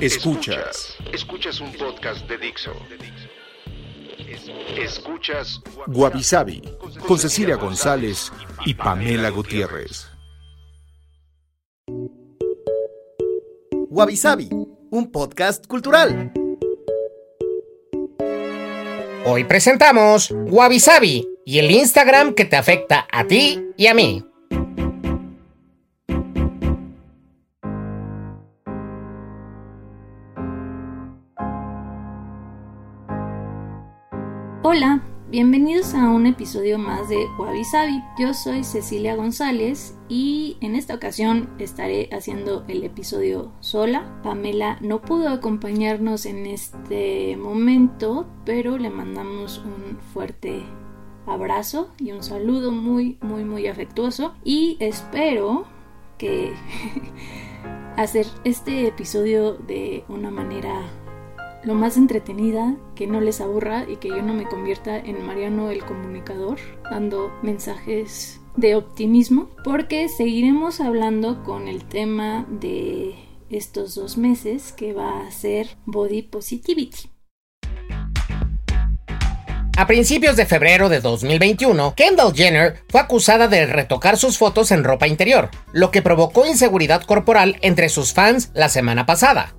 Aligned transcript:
Escuchas. 0.00 0.94
Escuchas 1.12 1.60
un 1.60 1.72
podcast 1.72 2.28
de 2.28 2.36
Dixo. 2.36 2.72
Escuchas 4.76 5.60
Guavi 5.86 6.22
Sabi 6.22 6.62
con 7.06 7.18
Cecilia 7.18 7.56
González 7.56 8.30
y 8.66 8.74
Pamela 8.74 9.30
Gutiérrez. 9.30 10.08
Wabi 13.88 14.16
Sabi, 14.16 14.50
un 14.90 15.10
podcast 15.10 15.66
cultural. 15.66 16.32
Hoy 19.24 19.44
presentamos 19.44 20.30
Wabi 20.30 20.78
Sabi 20.78 21.26
y 21.46 21.58
el 21.58 21.70
Instagram 21.70 22.34
que 22.34 22.44
te 22.44 22.56
afecta 22.56 23.08
a 23.10 23.24
ti 23.24 23.62
y 23.78 23.86
a 23.86 23.94
mí. 23.94 24.22
Hola, 34.68 35.00
bienvenidos 35.30 35.94
a 35.94 36.10
un 36.10 36.26
episodio 36.26 36.76
más 36.76 37.08
de 37.08 37.24
Wabi 37.38 37.62
Sabi. 37.62 38.02
Yo 38.18 38.34
soy 38.34 38.64
Cecilia 38.64 39.14
González 39.14 39.96
y 40.08 40.56
en 40.60 40.74
esta 40.74 40.96
ocasión 40.96 41.48
estaré 41.60 42.08
haciendo 42.10 42.64
el 42.66 42.82
episodio 42.82 43.52
sola. 43.60 44.20
Pamela 44.24 44.76
no 44.80 45.02
pudo 45.02 45.28
acompañarnos 45.28 46.26
en 46.26 46.46
este 46.46 47.36
momento, 47.36 48.26
pero 48.44 48.76
le 48.76 48.90
mandamos 48.90 49.58
un 49.64 50.00
fuerte 50.12 50.64
abrazo 51.26 51.92
y 52.00 52.10
un 52.10 52.24
saludo 52.24 52.72
muy, 52.72 53.18
muy, 53.20 53.44
muy 53.44 53.68
afectuoso 53.68 54.34
y 54.42 54.78
espero 54.80 55.64
que 56.18 56.52
hacer 57.96 58.26
este 58.42 58.88
episodio 58.88 59.52
de 59.52 60.04
una 60.08 60.32
manera 60.32 60.90
lo 61.66 61.74
más 61.74 61.96
entretenida, 61.96 62.76
que 62.94 63.08
no 63.08 63.20
les 63.20 63.40
aburra 63.40 63.86
y 63.88 63.96
que 63.96 64.08
yo 64.08 64.22
no 64.22 64.32
me 64.32 64.46
convierta 64.46 64.96
en 64.96 65.26
Mariano 65.26 65.70
el 65.70 65.84
comunicador, 65.84 66.58
dando 66.88 67.32
mensajes 67.42 68.40
de 68.56 68.76
optimismo, 68.76 69.50
porque 69.64 70.08
seguiremos 70.08 70.80
hablando 70.80 71.42
con 71.42 71.66
el 71.66 71.84
tema 71.84 72.46
de 72.48 73.16
estos 73.50 73.96
dos 73.96 74.16
meses 74.16 74.72
que 74.72 74.92
va 74.92 75.26
a 75.26 75.30
ser 75.32 75.76
Body 75.86 76.22
Positivity. 76.22 77.10
A 79.76 79.86
principios 79.86 80.36
de 80.36 80.46
febrero 80.46 80.88
de 80.88 81.00
2021, 81.00 81.94
Kendall 81.96 82.32
Jenner 82.32 82.84
fue 82.88 83.00
acusada 83.00 83.48
de 83.48 83.66
retocar 83.66 84.16
sus 84.16 84.38
fotos 84.38 84.70
en 84.70 84.84
ropa 84.84 85.06
interior, 85.08 85.50
lo 85.72 85.90
que 85.90 86.00
provocó 86.00 86.46
inseguridad 86.46 87.02
corporal 87.02 87.58
entre 87.60 87.88
sus 87.88 88.14
fans 88.14 88.50
la 88.54 88.70
semana 88.70 89.04
pasada. 89.04 89.54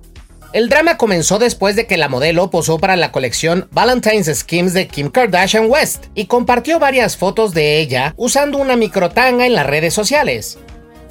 El 0.54 0.70
drama 0.70 0.96
comenzó 0.96 1.38
después 1.38 1.76
de 1.76 1.86
que 1.86 1.98
la 1.98 2.08
modelo 2.08 2.48
posó 2.48 2.78
para 2.78 2.96
la 2.96 3.12
colección 3.12 3.68
Valentine's 3.70 4.34
Schemes 4.34 4.72
de 4.72 4.88
Kim 4.88 5.10
Kardashian 5.10 5.70
West 5.70 6.06
y 6.14 6.24
compartió 6.24 6.78
varias 6.78 7.18
fotos 7.18 7.52
de 7.52 7.78
ella 7.80 8.14
usando 8.16 8.56
una 8.56 8.74
microtanga 8.74 9.44
en 9.44 9.54
las 9.54 9.66
redes 9.66 9.92
sociales. 9.92 10.58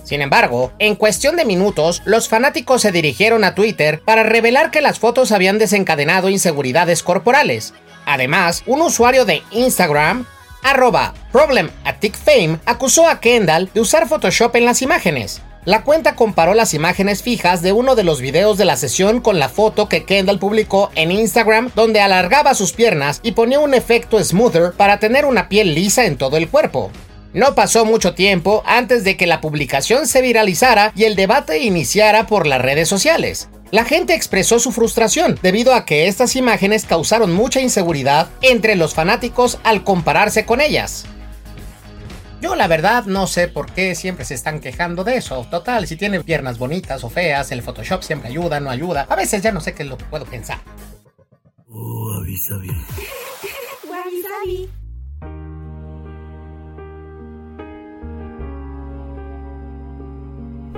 Sin 0.03 0.21
embargo, 0.21 0.71
en 0.79 0.95
cuestión 0.95 1.35
de 1.35 1.45
minutos, 1.45 2.01
los 2.05 2.29
fanáticos 2.29 2.81
se 2.81 2.91
dirigieron 2.91 3.43
a 3.43 3.53
Twitter 3.53 4.01
para 4.03 4.23
revelar 4.23 4.71
que 4.71 4.81
las 4.81 4.97
fotos 4.97 5.31
habían 5.31 5.59
desencadenado 5.59 6.29
inseguridades 6.29 7.03
corporales. 7.03 7.75
Además, 8.07 8.63
un 8.65 8.81
usuario 8.81 9.23
de 9.23 9.43
Instagram, 9.51 10.25
arroba 10.63 11.13
problematicfame, 11.31 12.57
acusó 12.65 13.07
a 13.07 13.19
Kendall 13.19 13.69
de 13.71 13.81
usar 13.81 14.07
Photoshop 14.07 14.55
en 14.55 14.65
las 14.65 14.81
imágenes. 14.81 15.41
La 15.67 15.83
cuenta 15.83 16.16
comparó 16.16 16.53
las 16.53 16.73
imágenes 16.73 17.22
fijas 17.22 17.61
de 17.61 17.73
uno 17.73 17.95
de 17.95 18.05
los 18.05 18.22
videos 18.22 18.57
de 18.57 18.63
la 18.63 18.78
sesión 18.78 19.19
con 19.19 19.38
la 19.38 19.50
foto 19.50 19.89
que 19.89 20.05
Kendall 20.05 20.39
publicó 20.39 20.91
en 20.95 21.11
Instagram 21.11 21.72
donde 21.75 22.00
alargaba 22.00 22.55
sus 22.55 22.72
piernas 22.72 23.19
y 23.22 23.33
ponía 23.33 23.59
un 23.59 23.73
efecto 23.73 24.23
smoother 24.23 24.72
para 24.72 25.00
tener 25.00 25.25
una 25.25 25.50
piel 25.50 25.75
lisa 25.75 26.06
en 26.06 26.16
todo 26.16 26.38
el 26.38 26.47
cuerpo. 26.47 26.89
No 27.33 27.53
pasó 27.53 27.83
mucho 27.83 28.13
tiempo 28.13 28.63
antes 28.66 29.03
de 29.03 29.17
que 29.17 29.27
la 29.27 29.41
publicación 29.41 30.07
se 30.07 30.22
viralizara 30.22 30.94
y 30.95 31.03
el 31.03 31.17
debate 31.17 31.59
iniciara 31.59 32.27
por 32.27 32.47
las 32.47 32.61
redes 32.61 32.88
sociales. 32.88 33.50
La 33.69 33.83
gente 33.83 34.13
expresó 34.13 34.59
su 34.59 34.72
frustración 34.72 35.38
debido 35.41 35.73
a 35.73 35.83
que 35.83 36.07
estas 36.07 36.38
imágenes 36.38 36.85
causaron 36.85 37.33
mucha 37.33 37.59
inseguridad 37.59 38.29
entre 38.41 38.77
los 38.77 38.94
fanáticos 38.94 39.59
al 39.66 39.83
compararse 39.83 40.45
con 40.45 40.61
ellas. 40.61 41.03
Yo 42.39 42.55
la 42.55 42.67
verdad 42.67 43.05
no 43.05 43.25
sé 43.25 43.47
por 43.47 43.71
qué 43.71 43.95
siempre 43.95 44.23
se 44.23 44.35
están 44.35 44.59
quejando 44.59 45.03
de 45.03 45.17
eso. 45.17 45.45
Total, 45.49 45.87
si 45.87 45.95
tiene 45.95 46.23
piernas 46.23 46.59
bonitas 46.59 47.03
o 47.03 47.09
feas, 47.09 47.51
el 47.51 47.63
Photoshop 47.63 48.03
siempre 48.03 48.29
ayuda, 48.29 48.59
no 48.59 48.69
ayuda. 48.69 49.07
A 49.09 49.15
veces 49.15 49.41
ya 49.41 49.51
no 49.51 49.59
sé 49.59 49.73
qué 49.73 49.83
es 49.83 49.89
lo 49.89 49.97
que 49.97 50.05
puedo 50.05 50.25
pensar. 50.25 50.59
Oh, 51.67 52.13
avisa 52.21 52.57
bien. 52.57 52.77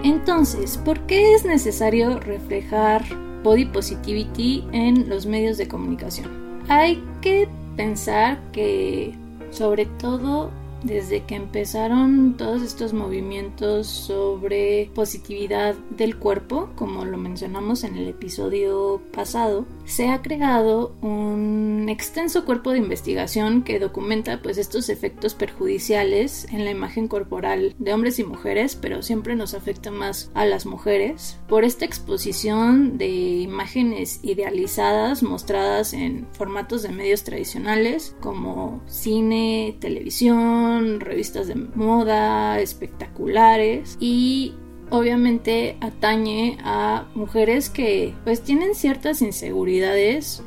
Entonces, 0.04 0.78
¿por 0.78 1.06
qué 1.08 1.36
es 1.36 1.44
necesario 1.44 2.20
reflejar 2.22 3.04
body 3.44 3.66
positivity 3.66 4.66
en 4.72 5.10
los 5.10 5.26
medios 5.26 5.58
de 5.58 5.68
comunicación? 5.68 6.64
Hay 6.70 7.04
que 7.22 7.50
pensar 7.76 8.40
que 8.54 9.14
sobre 9.52 9.86
todo 9.86 10.52
desde 10.84 11.24
que 11.24 11.36
empezaron 11.36 12.36
todos 12.38 12.62
estos 12.62 12.94
movimientos 12.94 13.88
sobre 13.88 14.90
positividad 14.96 15.76
del 15.90 16.18
cuerpo, 16.18 16.70
como 16.76 17.06
lo 17.06 17.18
mencionamos 17.18 17.84
en 17.84 17.98
el 17.98 18.08
episodio 18.08 19.02
pasado, 19.14 19.66
se 19.90 20.10
ha 20.10 20.22
creado 20.22 20.96
un 21.02 21.88
extenso 21.90 22.46
cuerpo 22.46 22.72
de 22.72 22.78
investigación 22.78 23.64
que 23.64 23.80
documenta 23.80 24.40
pues 24.42 24.60
estos 24.60 24.88
efectos 24.88 25.34
perjudiciales 25.34 26.46
en 26.52 26.64
la 26.64 26.72
imagen 26.72 27.08
corporal 27.08 27.74
de 27.80 27.94
hombres 27.94 28.20
y 28.20 28.24
mujeres, 28.24 28.76
pero 28.76 29.02
siempre 29.02 29.36
nos 29.36 29.56
afecta 29.56 29.90
más 29.90 30.32
a 30.36 30.46
las 30.46 30.68
mujeres 30.68 31.40
por 31.48 31.64
esta 31.64 31.86
exposición 31.86 33.00
de 33.00 33.08
imágenes 33.08 34.20
idealizadas 34.22 35.24
mostradas 35.24 35.94
en 35.94 36.28
formatos 36.34 36.84
de 36.84 36.90
medios 36.90 37.24
tradicionales 37.24 38.16
como 38.22 38.84
cine, 38.86 39.76
televisión, 39.80 41.00
revistas 41.00 41.48
de 41.48 41.56
moda, 41.56 42.60
espectaculares 42.60 43.98
y 44.00 44.54
obviamente 44.90 45.78
atañe 45.82 46.58
a 46.64 47.06
mujeres 47.16 47.70
que 47.70 48.14
pues 48.24 48.42
tienen 48.42 48.76
ciertas 48.76 49.22
inseguridades 49.22 50.44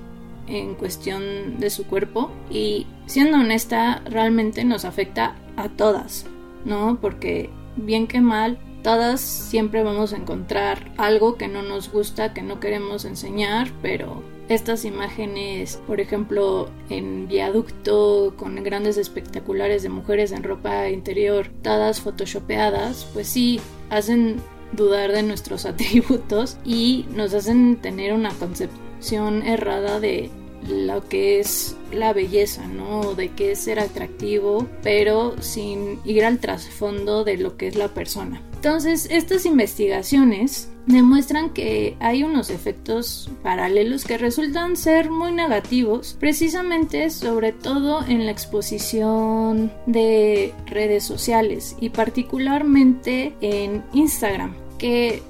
en 0.47 0.75
cuestión 0.75 1.59
de 1.59 1.71
su 1.71 1.87
cuerpo 1.87 2.31
y 2.51 2.87
siendo 3.07 3.39
honesta 3.39 4.03
realmente 4.07 4.65
nos 4.65 4.85
afecta 4.85 5.37
a 5.57 5.69
todas, 5.69 6.27
¿no? 6.65 6.99
Porque 7.01 7.51
bien 7.77 8.07
que 8.07 8.21
mal 8.21 8.59
todas 8.83 9.21
siempre 9.21 9.83
vamos 9.83 10.13
a 10.13 10.17
encontrar 10.17 10.93
algo 10.97 11.37
que 11.37 11.49
no 11.49 11.63
nos 11.63 11.91
gusta, 11.91 12.35
que 12.35 12.43
no 12.43 12.61
queremos 12.61 13.05
enseñar, 13.05 13.71
pero 13.81 14.23
estas 14.49 14.85
imágenes, 14.85 15.81
por 15.87 16.01
ejemplo, 16.01 16.69
en 16.91 17.29
viaducto 17.29 18.35
con 18.37 18.57
grandes 18.63 18.97
espectaculares 18.99 19.83
de 19.83 19.89
mujeres 19.89 20.33
en 20.33 20.43
ropa 20.43 20.89
interior, 20.91 21.49
todas 21.63 22.01
photoshopeadas, 22.01 23.09
pues 23.15 23.29
sí, 23.29 23.61
hacen 23.93 24.41
dudar 24.73 25.13
de 25.13 25.23
nuestros 25.23 25.65
atributos 25.67 26.57
y 26.65 27.07
nos 27.15 27.35
hacen 27.35 27.77
tener 27.77 28.13
una 28.15 28.31
concepción 28.31 29.43
errada 29.43 30.01
de 30.01 30.31
lo 30.69 31.09
que 31.09 31.41
es 31.41 31.77
la 31.93 32.13
belleza, 32.13 32.67
¿no? 32.67 33.15
De 33.15 33.31
qué 33.31 33.53
es 33.53 33.59
ser 33.59 33.81
atractivo, 33.81 34.67
pero 34.83 35.35
sin 35.41 35.99
ir 36.05 36.25
al 36.25 36.39
trasfondo 36.39 37.25
de 37.25 37.37
lo 37.37 37.57
que 37.57 37.69
es 37.69 37.77
la 37.77 37.89
persona. 37.89 38.41
Entonces, 38.65 39.09
estas 39.11 39.45
investigaciones 39.45 40.71
demuestran 40.87 41.51
que 41.51 41.97
hay 41.99 42.23
unos 42.23 42.49
efectos 42.49 43.29
paralelos 43.43 44.05
que 44.05 44.19
resultan 44.19 44.77
ser 44.77 45.11
muy 45.11 45.33
negativos, 45.33 46.17
precisamente 46.21 47.11
sobre 47.11 47.51
todo 47.51 48.05
en 48.07 48.25
la 48.25 48.31
exposición 48.31 49.73
de 49.87 50.55
redes 50.67 51.03
sociales 51.03 51.75
y 51.81 51.89
particularmente 51.89 53.35
en 53.41 53.83
Instagram, 53.95 54.55
que 54.79 55.25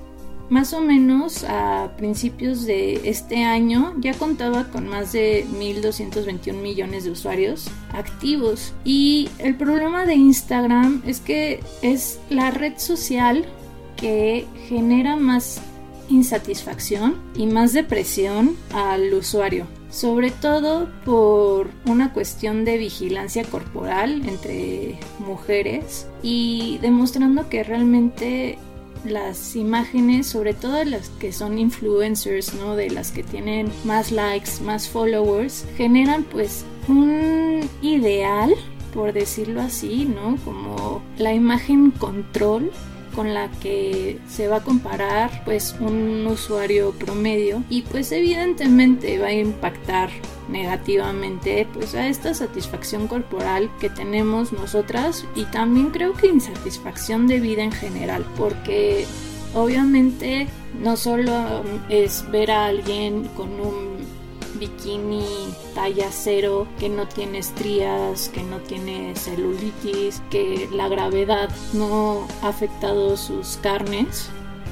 más 0.52 0.74
o 0.74 0.82
menos 0.82 1.44
a 1.44 1.92
principios 1.96 2.66
de 2.66 3.08
este 3.08 3.42
año 3.42 3.94
ya 3.98 4.12
contaba 4.12 4.68
con 4.68 4.86
más 4.86 5.10
de 5.12 5.46
1.221 5.46 6.52
millones 6.52 7.04
de 7.04 7.10
usuarios 7.10 7.70
activos. 7.94 8.74
Y 8.84 9.30
el 9.38 9.56
problema 9.56 10.04
de 10.04 10.14
Instagram 10.14 11.02
es 11.06 11.20
que 11.20 11.60
es 11.80 12.20
la 12.28 12.50
red 12.50 12.74
social 12.76 13.46
que 13.96 14.44
genera 14.68 15.16
más 15.16 15.62
insatisfacción 16.10 17.16
y 17.34 17.46
más 17.46 17.72
depresión 17.72 18.54
al 18.74 19.14
usuario, 19.14 19.66
sobre 19.88 20.30
todo 20.30 20.90
por 21.06 21.70
una 21.86 22.12
cuestión 22.12 22.66
de 22.66 22.76
vigilancia 22.76 23.44
corporal 23.44 24.28
entre 24.28 24.98
mujeres 25.18 26.08
y 26.22 26.76
demostrando 26.82 27.48
que 27.48 27.64
realmente 27.64 28.58
las 29.04 29.56
imágenes, 29.56 30.26
sobre 30.26 30.54
todo 30.54 30.84
las 30.84 31.08
que 31.10 31.32
son 31.32 31.58
influencers, 31.58 32.54
¿no? 32.54 32.76
De 32.76 32.90
las 32.90 33.10
que 33.10 33.22
tienen 33.22 33.70
más 33.84 34.12
likes, 34.12 34.60
más 34.64 34.88
followers, 34.88 35.64
generan 35.76 36.24
pues 36.24 36.64
un 36.88 37.68
ideal, 37.80 38.54
por 38.94 39.12
decirlo 39.12 39.60
así, 39.60 40.04
¿no? 40.04 40.36
Como 40.44 41.02
la 41.18 41.32
imagen 41.32 41.90
control 41.90 42.70
con 43.14 43.34
la 43.34 43.50
que 43.60 44.18
se 44.28 44.48
va 44.48 44.56
a 44.56 44.62
comparar 44.62 45.42
pues 45.44 45.74
un 45.80 46.26
usuario 46.26 46.92
promedio. 46.92 47.62
Y 47.68 47.82
pues 47.82 48.12
evidentemente 48.12 49.18
va 49.18 49.28
a 49.28 49.32
impactar 49.32 50.10
negativamente 50.48 51.66
pues 51.72 51.94
a 51.94 52.08
esta 52.08 52.34
satisfacción 52.34 53.06
corporal 53.08 53.70
que 53.80 53.90
tenemos 53.90 54.52
nosotras 54.52 55.24
y 55.34 55.44
también 55.44 55.90
creo 55.90 56.14
que 56.14 56.26
insatisfacción 56.26 57.26
de 57.26 57.40
vida 57.40 57.62
en 57.62 57.72
general 57.72 58.24
porque 58.36 59.06
obviamente 59.54 60.48
no 60.80 60.96
solo 60.96 61.62
es 61.88 62.24
ver 62.30 62.50
a 62.50 62.66
alguien 62.66 63.24
con 63.36 63.52
un 63.60 63.91
bikini 64.62 65.24
talla 65.74 66.08
cero, 66.12 66.68
que 66.78 66.88
no 66.88 67.08
tiene 67.08 67.38
estrías, 67.38 68.28
que 68.28 68.44
no 68.44 68.58
tiene 68.58 69.14
celulitis, 69.16 70.22
que 70.30 70.68
la 70.72 70.88
gravedad 70.88 71.50
no 71.72 72.28
ha 72.42 72.48
afectado 72.48 73.16
sus 73.16 73.56
carnes, 73.56 74.30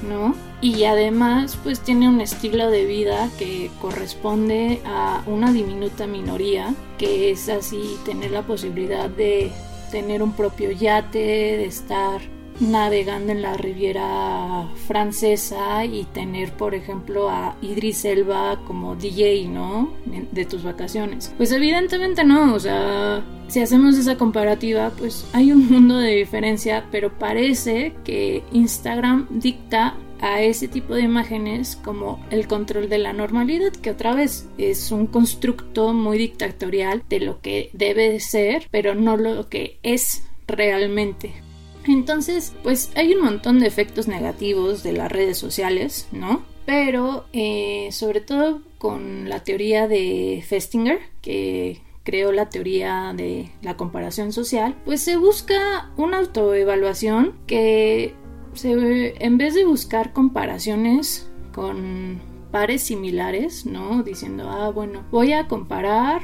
¿no? 0.08 0.36
Y 0.60 0.84
además 0.84 1.58
pues 1.64 1.80
tiene 1.80 2.08
un 2.08 2.20
estilo 2.20 2.70
de 2.70 2.84
vida 2.84 3.28
que 3.36 3.70
corresponde 3.80 4.80
a 4.84 5.24
una 5.26 5.52
diminuta 5.52 6.06
minoría, 6.06 6.72
que 6.96 7.32
es 7.32 7.48
así 7.48 7.96
tener 8.04 8.30
la 8.30 8.42
posibilidad 8.42 9.10
de 9.10 9.50
tener 9.90 10.22
un 10.22 10.34
propio 10.34 10.70
yate, 10.70 11.18
de 11.18 11.64
estar 11.64 12.20
navegando 12.60 13.32
en 13.32 13.42
la 13.42 13.56
Riviera 13.56 14.68
francesa 14.86 15.84
y 15.84 16.04
tener, 16.04 16.52
por 16.52 16.74
ejemplo, 16.74 17.30
a 17.30 17.56
Idris 17.62 18.04
Elba 18.04 18.60
como 18.66 18.96
DJ, 18.96 19.48
¿no? 19.48 19.92
De 20.32 20.44
tus 20.44 20.62
vacaciones. 20.62 21.32
Pues 21.36 21.52
evidentemente 21.52 22.24
no, 22.24 22.54
o 22.54 22.60
sea, 22.60 23.24
si 23.48 23.60
hacemos 23.60 23.96
esa 23.96 24.16
comparativa, 24.16 24.90
pues 24.96 25.26
hay 25.32 25.52
un 25.52 25.68
mundo 25.70 25.96
de 25.96 26.14
diferencia, 26.14 26.86
pero 26.90 27.18
parece 27.18 27.94
que 28.04 28.42
Instagram 28.52 29.26
dicta 29.30 29.96
a 30.20 30.42
ese 30.42 30.68
tipo 30.68 30.94
de 30.94 31.02
imágenes 31.02 31.76
como 31.76 32.24
el 32.30 32.46
control 32.46 32.88
de 32.88 32.98
la 32.98 33.12
normalidad, 33.12 33.72
que 33.72 33.90
otra 33.90 34.14
vez 34.14 34.48
es 34.58 34.92
un 34.92 35.06
constructo 35.06 35.94
muy 35.94 36.18
dictatorial 36.18 37.02
de 37.08 37.20
lo 37.20 37.40
que 37.40 37.70
debe 37.72 38.10
de 38.10 38.20
ser, 38.20 38.66
pero 38.70 38.94
no 38.94 39.16
lo 39.16 39.48
que 39.48 39.78
es 39.82 40.22
realmente. 40.46 41.42
Entonces, 41.86 42.52
pues 42.62 42.90
hay 42.94 43.14
un 43.14 43.24
montón 43.24 43.60
de 43.60 43.66
efectos 43.66 44.08
negativos 44.08 44.82
de 44.82 44.92
las 44.92 45.10
redes 45.10 45.38
sociales, 45.38 46.08
¿no? 46.12 46.42
Pero 46.66 47.24
eh, 47.32 47.88
sobre 47.90 48.20
todo 48.20 48.62
con 48.78 49.28
la 49.28 49.42
teoría 49.42 49.88
de 49.88 50.44
Festinger, 50.46 51.00
que 51.20 51.80
creó 52.04 52.32
la 52.32 52.48
teoría 52.48 53.12
de 53.14 53.50
la 53.62 53.76
comparación 53.76 54.32
social, 54.32 54.76
pues 54.84 55.02
se 55.02 55.16
busca 55.16 55.90
una 55.96 56.18
autoevaluación 56.18 57.34
que 57.46 58.14
se, 58.54 59.14
en 59.24 59.38
vez 59.38 59.54
de 59.54 59.64
buscar 59.64 60.12
comparaciones 60.12 61.30
con 61.52 62.20
pares 62.50 62.82
similares, 62.82 63.66
¿no? 63.66 64.02
Diciendo, 64.02 64.48
ah, 64.50 64.70
bueno, 64.70 65.04
voy 65.10 65.32
a 65.32 65.46
comparar 65.46 66.22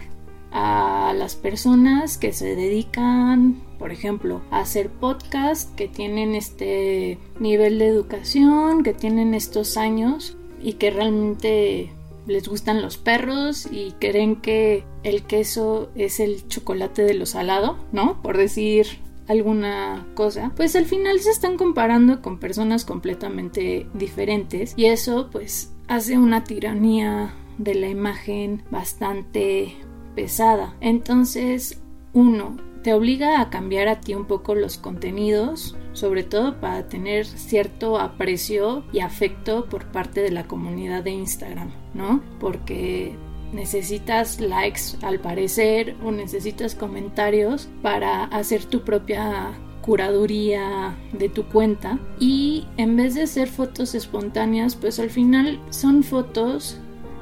a 0.59 1.13
las 1.13 1.37
personas 1.37 2.17
que 2.17 2.33
se 2.33 2.57
dedican, 2.57 3.61
por 3.79 3.93
ejemplo, 3.93 4.41
a 4.51 4.61
hacer 4.61 4.89
podcast, 4.89 5.75
que 5.75 5.87
tienen 5.87 6.35
este 6.35 7.19
nivel 7.39 7.79
de 7.79 7.89
educación, 7.89 8.83
que 8.83 8.95
tienen 8.95 9.35
estos 9.35 9.77
años 9.77 10.39
y 10.63 10.75
que 10.75 10.91
realmente 10.91 11.93
les 12.27 12.49
gustan 12.49 12.81
los 12.81 12.97
perros 12.97 13.69
y 13.71 13.93
creen 14.01 14.37
que 14.37 14.85
el 15.03 15.25
queso 15.25 15.91
es 15.95 16.21
el 16.21 16.49
chocolate 16.49 17.03
de 17.03 17.13
lo 17.13 17.27
salado, 17.27 17.77
¿no? 17.93 18.23
Por 18.23 18.39
decir 18.39 18.87
alguna 19.29 20.07
cosa, 20.15 20.53
pues 20.57 20.75
al 20.75 20.87
final 20.87 21.21
se 21.21 21.33
están 21.33 21.59
comparando 21.59 22.23
con 22.23 22.39
personas 22.39 22.87
completamente 22.87 23.87
diferentes 23.93 24.73
y 24.75 24.87
eso 24.87 25.29
pues 25.31 25.71
hace 25.87 26.17
una 26.17 26.45
tiranía 26.45 27.35
de 27.59 27.75
la 27.75 27.89
imagen 27.89 28.63
bastante 28.71 29.77
pesada. 30.17 30.75
Entonces, 30.81 31.81
uno, 32.13 32.57
te 32.83 32.95
obliga 32.95 33.41
a 33.41 33.51
cambiar 33.51 33.89
a 33.89 34.01
ti 34.01 34.15
un 34.15 34.27
poco 34.27 34.55
los 34.55 34.79
contenidos, 34.79 35.77
sobre 35.93 36.23
todo 36.23 36.61
para 36.61 36.89
tener 36.89 37.27
cierto 37.27 37.99
aprecio 37.99 38.85
y 38.93 39.01
afecto 39.01 39.67
por 39.67 39.87
parte 39.87 40.21
de 40.21 40.31
la 40.31 40.49
comunidad 40.49 41.05
de 41.05 41.11
Instagram, 41.11 41.71
¿no? 41.95 42.23
Porque 42.41 43.17
necesitas 43.53 44.41
likes 44.41 44.97
al 45.03 45.21
parecer 45.21 45.97
o 46.05 46.11
necesitas 46.11 46.75
comentarios 46.75 47.69
para 47.83 48.25
hacer 48.25 48.65
tu 48.65 48.83
propia 48.83 49.53
curaduría 49.83 50.97
de 51.13 51.29
tu 51.29 51.45
cuenta 51.49 51.99
y 52.19 52.67
en 52.77 52.97
vez 52.97 53.15
de 53.15 53.27
ser 53.27 53.49
fotos 53.49 53.95
espontáneas 53.95 54.75
pues 54.75 54.99
al 54.99 55.11
final 55.11 55.61
son 55.71 56.03
fotos 56.03 56.79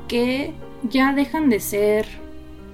que 0.09 0.55
ya 0.91 1.13
dejan 1.13 1.51
de 1.51 1.61
ser 1.61 2.24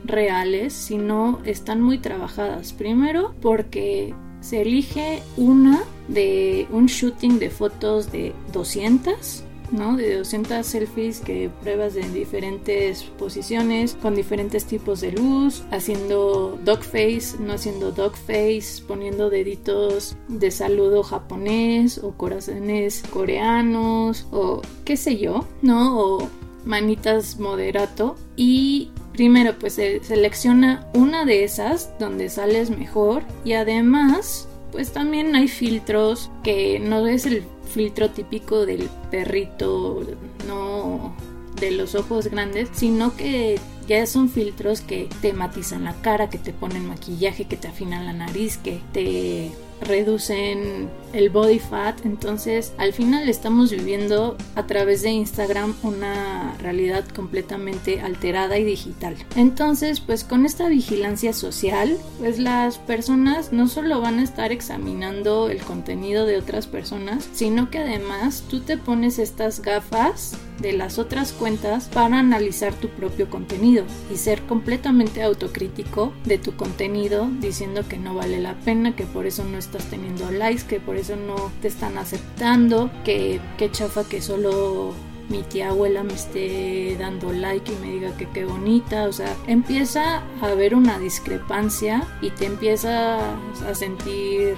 reales, 0.05 0.73
sino 0.73 1.41
están 1.45 1.81
muy 1.81 1.99
trabajadas. 1.99 2.73
Primero 2.73 3.35
porque 3.41 4.15
se 4.41 4.63
elige 4.63 5.23
una 5.37 5.83
de 6.09 6.67
un 6.71 6.87
shooting 6.87 7.39
de 7.39 7.51
fotos 7.51 8.11
de 8.11 8.33
200 8.53 9.45
¿no? 9.73 9.97
De 9.97 10.17
200 10.17 10.67
selfies 10.67 11.21
que 11.21 11.51
pruebas 11.61 11.97
en 11.97 12.13
diferentes 12.13 13.05
posiciones, 13.05 13.97
con 14.01 14.15
diferentes 14.15 14.65
tipos 14.65 15.01
de 15.01 15.13
luz, 15.13 15.63
haciendo 15.71 16.59
dog 16.65 16.83
face, 16.83 17.37
no 17.39 17.53
haciendo 17.53 17.93
dog 17.93 18.15
face, 18.17 18.83
poniendo 18.87 19.31
deditos 19.31 20.17
de 20.29 20.51
saludo 20.51 21.03
japonés 21.03 21.99
o 21.99 22.13
corazones 22.13 23.03
coreanos 23.11 24.27
o 24.31 24.63
qué 24.85 24.97
sé 24.97 25.19
yo, 25.19 25.47
¿no? 25.63 25.99
O 25.99 26.29
manitas 26.65 27.39
moderato 27.39 28.17
y 28.37 28.91
Primero, 29.13 29.59
pues 29.59 29.75
se 29.75 30.03
selecciona 30.03 30.87
una 30.95 31.25
de 31.25 31.45
esas 31.45 31.91
donde 31.99 32.29
sales 32.29 32.71
mejor 32.71 33.23
y 33.45 33.55
además, 33.55 34.49
pues 34.73 34.93
también 34.93 35.35
hay 35.35 35.49
filtros 35.49 36.31
que 36.43 36.79
no 36.79 37.07
es 37.07 37.27
el 37.27 37.45
filtro 37.73 38.11
típico 38.11 38.67
del 38.67 38.89
perrito, 39.11 40.03
no 40.47 41.15
de 41.61 41.71
los 41.73 41.95
ojos 41.95 42.29
grandes, 42.29 42.69
sino 42.73 43.17
que 43.17 43.59
ya 43.87 44.07
son 44.07 44.29
filtros 44.29 44.81
que 44.81 45.09
te 45.21 45.33
matizan 45.33 45.85
la 45.85 45.95
cara, 46.01 46.31
que 46.31 46.39
te 46.39 46.53
ponen 46.53 46.87
maquillaje, 46.87 47.47
que 47.47 47.57
te 47.57 47.69
afinan 47.69 48.07
la 48.07 48.13
nariz, 48.13 48.57
que 48.57 48.81
te 48.93 49.51
reducen 49.81 50.89
el 51.13 51.31
body 51.31 51.59
fat. 51.59 52.05
Entonces, 52.05 52.73
al 52.79 52.93
final 52.93 53.29
estamos 53.29 53.71
viviendo 53.71 54.37
a 54.55 54.67
través 54.67 55.03
de 55.03 55.11
Instagram 55.11 55.75
una 55.83 56.57
realidad 56.59 57.05
completamente 57.09 58.01
alterada 58.01 58.59
y 58.59 58.65
digital. 58.65 59.17
Entonces, 59.37 60.01
pues 60.01 60.25
con 60.25 60.47
esta 60.47 60.69
vigilancia 60.69 61.33
social, 61.33 61.97
pues 62.19 62.39
las 62.39 62.79
personas 62.79 63.53
no 63.53 63.69
solo 63.69 64.01
van 64.01 64.19
a 64.19 64.23
estar 64.23 64.53
examinando 64.53 65.49
el 65.49 65.59
contenido 65.59 66.27
de 66.27 66.39
otras 66.39 66.67
personas, 66.67 67.29
sino 67.33 67.71
que 67.71 67.79
además 67.79 68.45
tú 68.49 68.61
te 68.61 68.77
pones 68.77 69.19
estas 69.19 69.61
gafas 69.63 70.37
de 70.61 70.73
las 70.73 70.99
otras 70.99 71.33
cuentas 71.33 71.89
para 71.89 72.19
analizar 72.19 72.75
tu 72.75 72.89
propio 72.89 73.29
contenido 73.31 73.85
y 74.13 74.17
ser 74.17 74.43
completamente 74.43 75.23
autocrítico 75.23 76.13
de 76.25 76.39
tu 76.39 76.57
contenido 76.57 77.29
diciendo 77.41 77.83
que 77.89 77.99
no 77.99 78.15
vale 78.15 78.41
la 78.41 78.55
pena, 78.55 78.95
que 78.95 79.05
por 79.05 79.27
eso 79.27 79.45
no 79.45 79.59
estás 79.59 79.85
teniendo 79.87 80.31
likes, 80.31 80.65
que 80.65 80.81
por 80.81 80.97
eso 80.97 81.17
no 81.17 81.51
te 81.63 81.69
están 81.69 81.99
aceptando, 81.99 82.91
que, 83.05 83.41
que 83.57 83.71
chafa 83.71 84.05
que 84.05 84.21
solo 84.21 84.95
mi 85.31 85.43
tía 85.43 85.71
abuela 85.71 86.03
me 86.03 86.15
esté 86.15 86.97
dando 86.99 87.33
like 87.33 87.73
y 87.73 87.77
me 87.77 87.93
diga 87.93 88.17
que 88.17 88.29
qué 88.29 88.45
bonita, 88.45 89.05
o 89.05 89.13
sea, 89.13 89.35
empieza 89.47 90.23
a 90.43 90.47
haber 90.47 90.75
una 90.75 90.99
discrepancia 90.99 92.07
y 92.21 92.31
te 92.31 92.47
empiezas 92.47 93.23
a 93.65 93.75
sentir 93.75 94.57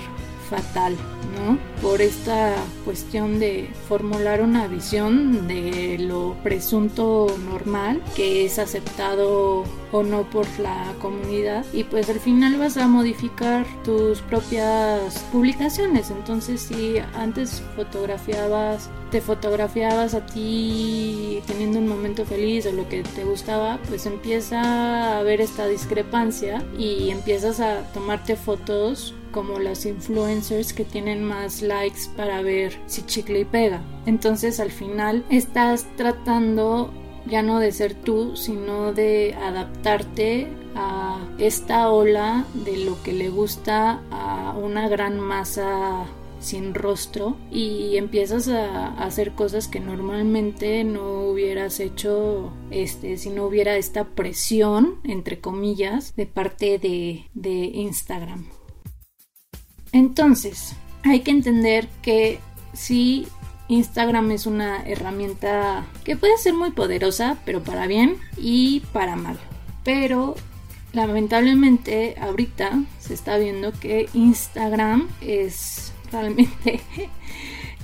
fatal, 0.53 0.95
¿no? 1.35 1.59
Por 1.81 2.03
esta 2.03 2.55
cuestión 2.85 3.39
de 3.39 3.71
formular 3.89 4.43
una 4.43 4.67
visión 4.69 5.49
de 5.49 5.97
lo 5.99 6.37
presunto 6.43 7.35
normal 7.49 8.03
que 8.15 8.45
es 8.45 8.59
aceptado 8.59 9.65
o 9.93 10.03
no 10.03 10.29
por 10.29 10.47
la 10.59 10.93
comunidad 11.01 11.65
y 11.73 11.85
pues 11.85 12.11
al 12.11 12.21
final 12.21 12.59
vas 12.59 12.77
a 12.77 12.87
modificar 12.87 13.67
tus 13.83 14.21
propias 14.21 15.19
publicaciones 15.33 16.11
entonces 16.11 16.63
si 16.63 16.97
antes 17.15 17.63
fotografiabas 17.77 18.91
te 19.11 19.21
fotografiabas 19.21 20.15
a 20.15 20.25
ti 20.25 21.43
teniendo 21.47 21.79
un 21.79 21.89
momento 21.89 22.25
feliz 22.25 22.65
o 22.67 22.73
lo 22.73 22.89
que 22.89 23.03
te 23.03 23.25
gustaba 23.25 23.79
pues 23.89 24.07
empieza 24.07 24.63
a 24.63 25.19
haber 25.19 25.43
esta 25.43 25.67
discrepancia 25.67 26.65
y 26.79 27.11
empiezas 27.11 27.61
a 27.61 27.83
tomarte 27.93 28.37
fotos 28.37 29.15
como 29.33 29.59
las 29.59 29.87
influencers 29.87 30.73
que 30.73 30.85
tienen 30.85 31.25
más 31.25 31.63
likes 31.63 32.03
para 32.17 32.43
ver 32.43 32.79
si 32.87 33.03
chicle 33.03 33.41
y 33.41 33.45
pega. 33.45 33.83
Entonces 34.07 34.61
al 34.61 34.71
final 34.71 35.25
estás 35.31 35.87
tratando 35.97 36.93
ya 37.27 37.43
no 37.43 37.59
de 37.59 37.73
ser 37.73 37.95
tú, 37.95 38.37
sino 38.37 38.93
de 38.93 39.35
adaptarte 39.35 40.49
a 40.75 41.19
esta 41.39 41.89
ola 41.91 42.47
de 42.55 42.79
lo 42.79 43.03
que 43.03 43.13
le 43.13 43.29
gusta 43.29 44.03
a 44.11 44.57
una 44.57 44.89
gran 44.89 45.21
masa 45.21 46.07
sin 46.41 46.75
rostro 46.75 47.37
y 47.51 47.97
empiezas 47.97 48.49
a 48.49 48.89
hacer 49.03 49.33
cosas 49.33 49.69
que 49.69 49.79
normalmente 49.79 50.83
no 50.83 51.21
hubieras 51.21 51.79
hecho 51.79 52.53
este 52.71 53.17
si 53.17 53.31
no 53.31 53.47
hubiera 53.47 53.77
esta 53.77 54.05
presión 54.05 54.97
entre 55.05 55.39
comillas 55.39 56.17
de 56.17 56.27
parte 56.27 56.79
de, 56.79 57.27
de 57.35 57.71
Instagram 57.75 58.47
entonces 59.93 60.75
hay 61.05 61.21
que 61.21 61.31
entender 61.31 61.89
que 62.01 62.41
si 62.73 63.27
Instagram 63.69 64.31
es 64.33 64.47
una 64.47 64.83
herramienta 64.87 65.87
que 66.05 66.17
puede 66.17 66.37
ser 66.39 66.55
muy 66.55 66.71
poderosa, 66.71 67.39
pero 67.45 67.63
para 67.63 67.87
bien 67.87 68.17
y 68.37 68.81
para 68.93 69.17
mal. 69.17 69.39
Pero 69.85 70.35
lamentablemente 70.93 72.17
ahorita 72.21 72.83
se 72.99 73.15
está 73.15 73.39
viendo 73.39 73.73
que 73.73 74.09
Instagram 74.13 75.09
es 75.21 75.93
realmente 76.13 76.81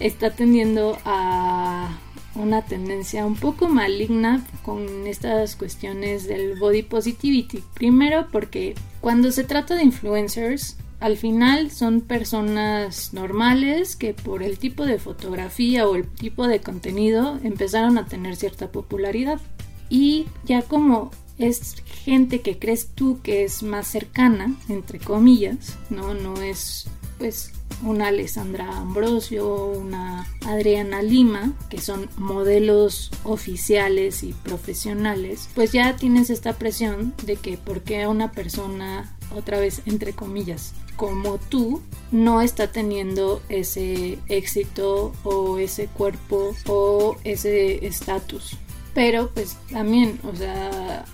está 0.00 0.30
tendiendo 0.30 0.98
a 1.04 1.98
una 2.34 2.62
tendencia 2.62 3.26
un 3.26 3.34
poco 3.34 3.68
maligna 3.68 4.46
con 4.62 5.06
estas 5.06 5.56
cuestiones 5.56 6.28
del 6.28 6.58
body 6.58 6.82
positivity. 6.82 7.64
Primero 7.74 8.28
porque 8.30 8.74
cuando 9.00 9.32
se 9.32 9.44
trata 9.44 9.74
de 9.74 9.84
influencers 9.84 10.76
al 11.00 11.16
final 11.16 11.70
son 11.70 12.00
personas 12.00 13.12
normales 13.12 13.96
que 13.96 14.14
por 14.14 14.42
el 14.42 14.58
tipo 14.58 14.84
de 14.84 14.98
fotografía 14.98 15.88
o 15.88 15.94
el 15.94 16.08
tipo 16.08 16.48
de 16.48 16.60
contenido 16.60 17.38
empezaron 17.42 17.98
a 17.98 18.06
tener 18.06 18.36
cierta 18.36 18.70
popularidad. 18.72 19.40
Y 19.88 20.26
ya 20.44 20.62
como 20.62 21.10
es 21.38 21.76
gente 22.04 22.40
que 22.40 22.58
crees 22.58 22.88
tú 22.94 23.20
que 23.22 23.44
es 23.44 23.62
más 23.62 23.86
cercana, 23.86 24.54
entre 24.68 24.98
comillas, 24.98 25.76
no, 25.88 26.14
no 26.14 26.42
es 26.42 26.88
pues 27.18 27.52
una 27.82 28.08
Alessandra 28.08 28.78
Ambrosio, 28.78 29.66
una 29.66 30.26
Adriana 30.46 31.02
Lima, 31.02 31.52
que 31.68 31.80
son 31.80 32.08
modelos 32.16 33.10
oficiales 33.24 34.22
y 34.22 34.32
profesionales, 34.32 35.48
pues 35.54 35.72
ya 35.72 35.96
tienes 35.96 36.30
esta 36.30 36.54
presión 36.54 37.14
de 37.24 37.36
que 37.36 37.56
porque 37.56 38.06
una 38.06 38.32
persona, 38.32 39.16
otra 39.34 39.58
vez 39.58 39.82
entre 39.86 40.12
comillas, 40.12 40.74
como 40.96 41.38
tú 41.38 41.80
no 42.10 42.42
está 42.42 42.72
teniendo 42.72 43.42
ese 43.48 44.18
éxito 44.28 45.12
o 45.24 45.58
ese 45.58 45.86
cuerpo 45.86 46.54
o 46.66 47.16
ese 47.24 47.86
estatus. 47.86 48.56
Pero 48.94 49.30
pues 49.30 49.56
también, 49.70 50.18
o 50.24 50.34
sea, 50.34 51.04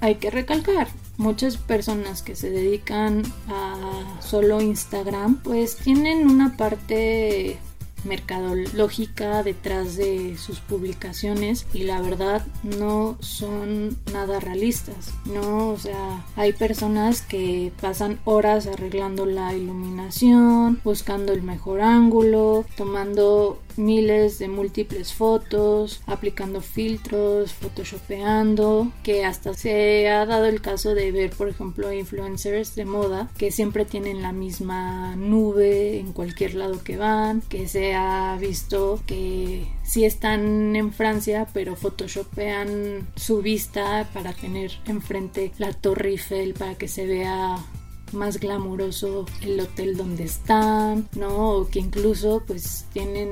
hay 0.00 0.16
que 0.16 0.30
recalcar, 0.30 0.88
muchas 1.16 1.56
personas 1.56 2.22
que 2.22 2.34
se 2.34 2.50
dedican 2.50 3.22
a 3.48 4.18
solo 4.20 4.60
Instagram 4.60 5.36
pues 5.42 5.76
tienen 5.76 6.28
una 6.28 6.56
parte 6.56 7.58
mercadológica 8.04 9.42
detrás 9.42 9.96
de 9.96 10.36
sus 10.36 10.60
publicaciones 10.60 11.66
y 11.72 11.84
la 11.84 12.00
verdad 12.00 12.46
no 12.62 13.16
son 13.20 13.98
nada 14.12 14.40
realistas, 14.40 15.12
¿no? 15.24 15.70
O 15.70 15.78
sea, 15.78 16.24
hay 16.36 16.52
personas 16.52 17.22
que 17.22 17.72
pasan 17.80 18.18
horas 18.24 18.66
arreglando 18.66 19.26
la 19.26 19.54
iluminación, 19.54 20.80
buscando 20.84 21.32
el 21.32 21.42
mejor 21.42 21.80
ángulo, 21.80 22.64
tomando 22.76 23.60
miles 23.76 24.38
de 24.38 24.48
múltiples 24.48 25.12
fotos, 25.12 26.02
aplicando 26.06 26.60
filtros, 26.60 27.52
photoshopeando, 27.52 28.92
que 29.02 29.24
hasta 29.24 29.54
se 29.54 30.08
ha 30.08 30.26
dado 30.26 30.46
el 30.46 30.60
caso 30.60 30.94
de 30.94 31.12
ver, 31.12 31.30
por 31.30 31.48
ejemplo, 31.48 31.92
influencers 31.92 32.74
de 32.74 32.84
moda 32.84 33.28
que 33.38 33.50
siempre 33.50 33.84
tienen 33.84 34.22
la 34.22 34.32
misma 34.32 35.16
nube 35.16 35.98
en 35.98 36.12
cualquier 36.12 36.54
lado 36.54 36.82
que 36.82 36.96
van, 36.96 37.42
que 37.42 37.68
se 37.68 37.94
ha 37.94 38.36
visto 38.40 39.00
que 39.06 39.66
sí 39.82 40.04
están 40.04 40.76
en 40.76 40.92
Francia, 40.92 41.46
pero 41.52 41.76
photoshopean 41.76 43.06
su 43.16 43.42
vista 43.42 44.08
para 44.12 44.32
tener 44.32 44.72
enfrente 44.86 45.52
la 45.58 45.72
Torre 45.72 46.10
Eiffel 46.10 46.54
para 46.54 46.74
que 46.76 46.88
se 46.88 47.06
vea 47.06 47.58
más 48.14 48.38
glamuroso 48.38 49.26
el 49.42 49.60
hotel 49.60 49.96
donde 49.96 50.24
están, 50.24 51.08
¿no? 51.16 51.50
O 51.50 51.68
que 51.68 51.80
incluso 51.80 52.42
pues 52.46 52.86
tienen 52.92 53.30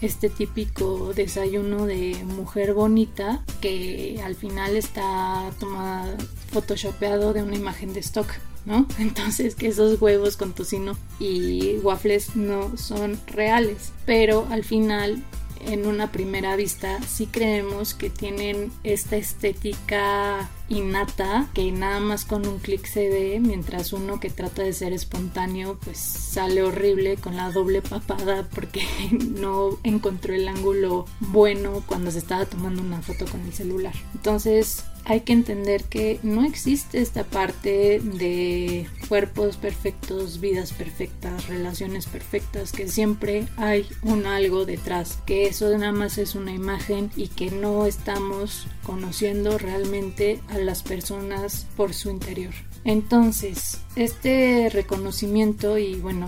este 0.00 0.28
típico 0.28 1.12
desayuno 1.14 1.86
de 1.86 2.16
mujer 2.24 2.74
bonita 2.74 3.44
que 3.60 4.20
al 4.24 4.34
final 4.34 4.76
está 4.76 5.50
tomada, 5.60 6.16
photoshopeado 6.52 7.32
de 7.32 7.42
una 7.42 7.56
imagen 7.56 7.92
de 7.92 8.00
stock. 8.00 8.28
¿no? 8.66 8.86
Entonces 8.98 9.54
que 9.54 9.68
esos 9.68 10.00
huevos 10.00 10.36
con 10.36 10.54
tocino 10.54 10.96
y 11.20 11.76
waffles 11.82 12.34
no 12.34 12.76
son 12.76 13.20
reales, 13.26 13.92
pero 14.06 14.46
al 14.50 14.64
final 14.64 15.22
en 15.66 15.86
una 15.86 16.12
primera 16.12 16.56
vista 16.56 17.00
sí 17.02 17.26
creemos 17.26 17.94
que 17.94 18.10
tienen 18.10 18.72
esta 18.82 19.16
estética 19.16 20.50
innata 20.68 21.48
que 21.52 21.70
nada 21.72 22.00
más 22.00 22.24
con 22.24 22.46
un 22.46 22.58
clic 22.58 22.86
se 22.86 23.08
ve 23.08 23.38
mientras 23.40 23.92
uno 23.92 24.18
que 24.20 24.30
trata 24.30 24.62
de 24.62 24.72
ser 24.72 24.92
espontáneo 24.92 25.78
pues 25.84 25.98
sale 25.98 26.62
horrible 26.62 27.16
con 27.16 27.36
la 27.36 27.50
doble 27.50 27.82
papada 27.82 28.48
porque 28.54 28.82
no 29.10 29.78
encontró 29.82 30.34
el 30.34 30.48
ángulo 30.48 31.06
bueno 31.20 31.82
cuando 31.86 32.10
se 32.10 32.18
estaba 32.18 32.46
tomando 32.46 32.82
una 32.82 33.02
foto 33.02 33.26
con 33.26 33.40
el 33.42 33.52
celular. 33.52 33.94
Entonces 34.14 34.84
hay 35.04 35.20
que 35.20 35.34
entender 35.34 35.84
que 35.84 36.18
no 36.22 36.44
existe 36.44 37.00
esta 37.00 37.24
parte 37.24 38.00
de 38.00 38.86
cuerpos 39.08 39.56
perfectos, 39.56 40.40
vidas 40.40 40.72
perfectas, 40.72 41.48
relaciones 41.48 42.06
perfectas, 42.06 42.72
que 42.72 42.88
siempre 42.88 43.46
hay 43.56 43.86
un 44.02 44.26
algo 44.26 44.64
detrás, 44.64 45.18
que 45.26 45.46
eso 45.46 45.76
nada 45.76 45.92
más 45.92 46.18
es 46.18 46.34
una 46.34 46.52
imagen 46.52 47.10
y 47.16 47.28
que 47.28 47.50
no 47.50 47.86
estamos 47.86 48.66
conociendo 48.82 49.58
realmente 49.58 50.40
a 50.48 50.58
las 50.58 50.82
personas 50.82 51.66
por 51.76 51.94
su 51.94 52.10
interior. 52.10 52.54
Entonces, 52.84 53.78
este 53.96 54.68
reconocimiento 54.70 55.78
y 55.78 55.94
bueno, 55.96 56.26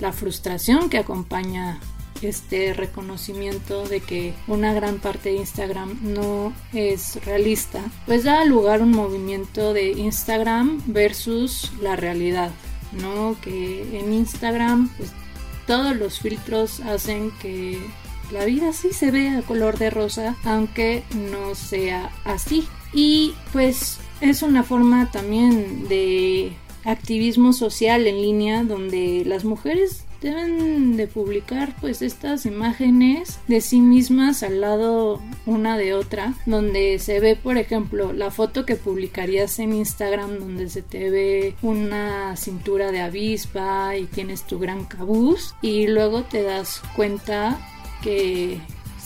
la 0.00 0.12
frustración 0.12 0.90
que 0.90 0.98
acompaña 0.98 1.78
este 2.28 2.74
reconocimiento 2.74 3.86
de 3.86 4.00
que 4.00 4.34
una 4.46 4.72
gran 4.72 4.98
parte 4.98 5.30
de 5.30 5.36
Instagram 5.36 5.98
no 6.02 6.52
es 6.72 7.24
realista, 7.24 7.80
pues 8.06 8.24
da 8.24 8.44
lugar 8.44 8.82
un 8.82 8.90
movimiento 8.90 9.72
de 9.72 9.92
Instagram 9.92 10.82
versus 10.86 11.72
la 11.80 11.96
realidad, 11.96 12.50
¿no? 12.92 13.36
Que 13.42 13.98
en 13.98 14.12
Instagram 14.12 14.90
pues 14.96 15.10
todos 15.66 15.96
los 15.96 16.18
filtros 16.20 16.80
hacen 16.80 17.30
que 17.40 17.78
la 18.30 18.44
vida 18.44 18.72
sí 18.72 18.92
se 18.92 19.10
vea 19.10 19.42
color 19.42 19.78
de 19.78 19.90
rosa, 19.90 20.36
aunque 20.44 21.02
no 21.30 21.54
sea 21.54 22.10
así. 22.24 22.66
Y 22.92 23.34
pues 23.52 23.98
es 24.20 24.42
una 24.42 24.62
forma 24.62 25.10
también 25.10 25.88
de 25.88 26.52
activismo 26.84 27.52
social 27.52 28.06
en 28.06 28.20
línea 28.20 28.64
donde 28.64 29.22
las 29.26 29.44
mujeres 29.44 30.04
deben 30.22 30.96
de 30.96 31.06
publicar 31.06 31.74
pues 31.80 32.00
estas 32.00 32.46
imágenes 32.46 33.40
de 33.48 33.60
sí 33.60 33.80
mismas 33.80 34.42
al 34.42 34.60
lado 34.60 35.20
una 35.44 35.76
de 35.76 35.94
otra, 35.94 36.34
donde 36.46 36.98
se 36.98 37.20
ve 37.20 37.36
por 37.36 37.58
ejemplo 37.58 38.12
la 38.12 38.30
foto 38.30 38.64
que 38.64 38.76
publicarías 38.76 39.58
en 39.58 39.74
Instagram 39.74 40.38
donde 40.38 40.68
se 40.68 40.82
te 40.82 41.10
ve 41.10 41.56
una 41.62 42.36
cintura 42.36 42.92
de 42.92 43.02
avispa 43.02 43.96
y 43.96 44.04
tienes 44.06 44.46
tu 44.46 44.58
gran 44.58 44.84
cabuz 44.84 45.54
y 45.60 45.86
luego 45.88 46.22
te 46.22 46.42
das 46.42 46.82
cuenta 46.94 47.58
que 48.02 48.60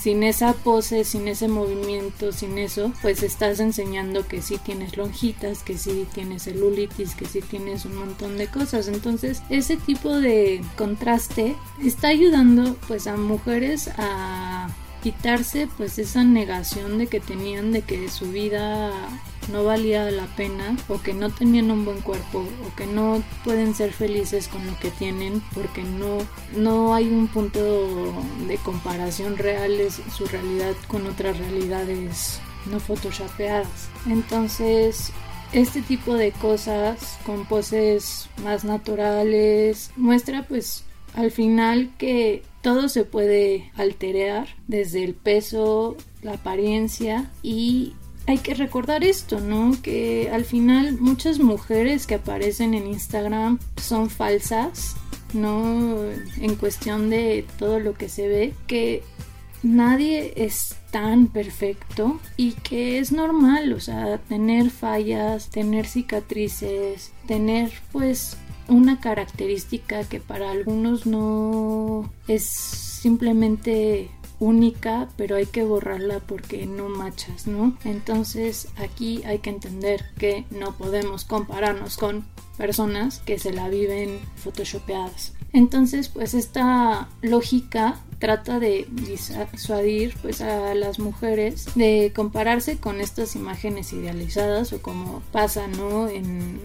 sin 0.07 0.23
esa 0.23 0.53
pose, 0.53 1.03
sin 1.03 1.27
ese 1.27 1.49
movimiento, 1.49 2.31
sin 2.31 2.59
eso, 2.59 2.93
pues 3.03 3.25
estás 3.25 3.59
enseñando 3.59 4.25
que 4.25 4.41
sí 4.41 4.57
tienes 4.57 4.97
lonjitas, 4.97 5.65
que 5.65 5.77
sí 5.77 6.07
tienes 6.15 6.45
celulitis, 6.45 7.17
que 7.17 7.25
sí 7.25 7.41
tienes 7.41 7.85
un 7.87 7.97
montón 7.97 8.39
de 8.39 8.47
cosas. 8.47 8.87
Entonces, 8.87 9.43
ese 9.51 9.77
tipo 9.77 10.15
de 10.21 10.63
contraste 10.79 11.57
está 11.85 12.07
ayudando 12.07 12.77
pues 12.87 13.09
a 13.09 13.17
mujeres 13.17 13.91
a 13.99 14.69
quitarse 15.03 15.69
pues 15.77 15.99
esa 15.99 16.23
negación 16.23 16.99
de 16.99 17.09
que 17.09 17.19
tenían 17.19 17.73
de 17.73 17.83
que 17.83 18.09
su 18.09 18.31
vida 18.31 18.93
no 19.51 19.65
valía 19.65 20.11
la 20.11 20.27
pena 20.27 20.77
o 20.89 21.01
que 21.01 21.15
no 21.15 21.31
tenían 21.31 21.71
un 21.71 21.85
buen 21.85 22.01
cuerpo 22.01 22.45
o 22.67 22.77
que 22.77 22.87
no 22.87 23.23
pueden 23.45 23.75
ser 23.75 23.93
felices 23.93 24.49
con 24.49 24.67
lo 24.67 24.79
que 24.79 24.91
tienen 24.91 25.43
porque 25.55 25.83
no, 25.83 26.19
no 26.57 26.95
hay 26.95 27.09
un 27.09 27.29
punto 27.29 27.61
de 28.47 28.57
comparación 28.59 29.37
real 29.37 29.77
de 29.79 29.91
su 29.91 30.27
realidad 30.27 30.75
con 30.89 31.07
otras 31.07 31.39
realidades 31.39 32.41
no 32.71 32.81
photoshopeadas. 32.81 33.89
Entonces, 34.09 35.13
este 35.53 35.83
tipo 35.83 36.15
de 36.15 36.33
cosas 36.33 37.19
con 37.25 37.47
poses 37.47 38.29
más 38.43 38.65
naturales 38.65 39.91
muestra 39.97 40.47
pues 40.47 40.85
al 41.15 41.31
final 41.31 41.91
que 41.99 42.43
todo 42.63 42.89
se 42.89 43.05
puede 43.05 43.71
alterar 43.77 44.49
desde 44.67 45.05
el 45.05 45.15
peso, 45.15 45.97
la 46.23 46.33
apariencia 46.33 47.31
y 47.43 47.95
hay 48.27 48.39
que 48.39 48.55
recordar 48.55 49.05
esto, 49.05 49.41
¿no? 49.41 49.73
Que 49.83 50.31
al 50.33 50.45
final 50.45 50.99
muchas 51.01 51.39
mujeres 51.39 52.07
que 52.07 52.17
aparecen 52.17 52.75
en 52.75 52.87
Instagram 52.87 53.59
son 53.81 54.11
falsas, 54.11 54.97
¿no? 55.33 55.97
En 56.41 56.57
cuestión 56.57 57.11
de 57.11 57.45
todo 57.59 57.79
lo 57.79 57.95
que 57.95 58.09
se 58.09 58.29
ve, 58.29 58.55
que 58.67 59.03
nadie 59.63 60.33
es 60.37 60.77
tan 60.91 61.29
perfecto 61.29 62.21
y 62.37 62.53
que 62.53 62.99
es 62.99 63.13
normal, 63.13 63.73
o 63.73 63.81
sea, 63.81 64.19
tener 64.19 64.71
fallas, 64.71 65.51
tener 65.51 65.87
cicatrices, 65.87 67.13
tener 67.27 67.71
pues 67.93 68.37
una 68.69 69.01
característica 69.01 70.05
que 70.05 70.21
para 70.21 70.51
algunos 70.51 71.07
no 71.07 72.11
es 72.27 72.45
simplemente 72.45 74.11
única, 74.39 75.09
pero 75.17 75.37
hay 75.37 75.47
que 75.47 75.65
borrarla 75.65 76.21
porque 76.21 76.67
no 76.67 76.89
machas, 76.89 77.47
¿no? 77.47 77.77
Entonces 77.85 78.69
aquí 78.77 79.23
hay 79.25 79.39
que 79.39 79.51
entender 79.51 80.05
que 80.19 80.45
no 80.51 80.75
podemos 80.75 81.25
compararnos 81.25 81.97
con 81.97 82.27
personas 82.57 83.19
que 83.21 83.39
se 83.39 83.53
la 83.53 83.69
viven 83.69 84.19
photoshopeadas. 84.37 85.36
Entonces, 85.57 86.11
pues 86.11 86.35
esta 86.35 87.09
lógica 87.23 87.99
trata 88.19 88.61
de 88.61 88.87
disuadir 88.91 90.15
pues 90.21 90.43
a 90.43 90.75
las 90.75 90.99
mujeres 90.99 91.65
de 91.75 92.13
compararse 92.15 92.77
con 92.77 93.01
estas 93.01 93.37
imágenes 93.37 93.91
idealizadas 93.95 94.75
o 94.75 94.83
como 94.83 95.23
pasa, 95.33 95.67
¿no? 95.67 96.11
En 96.11 96.61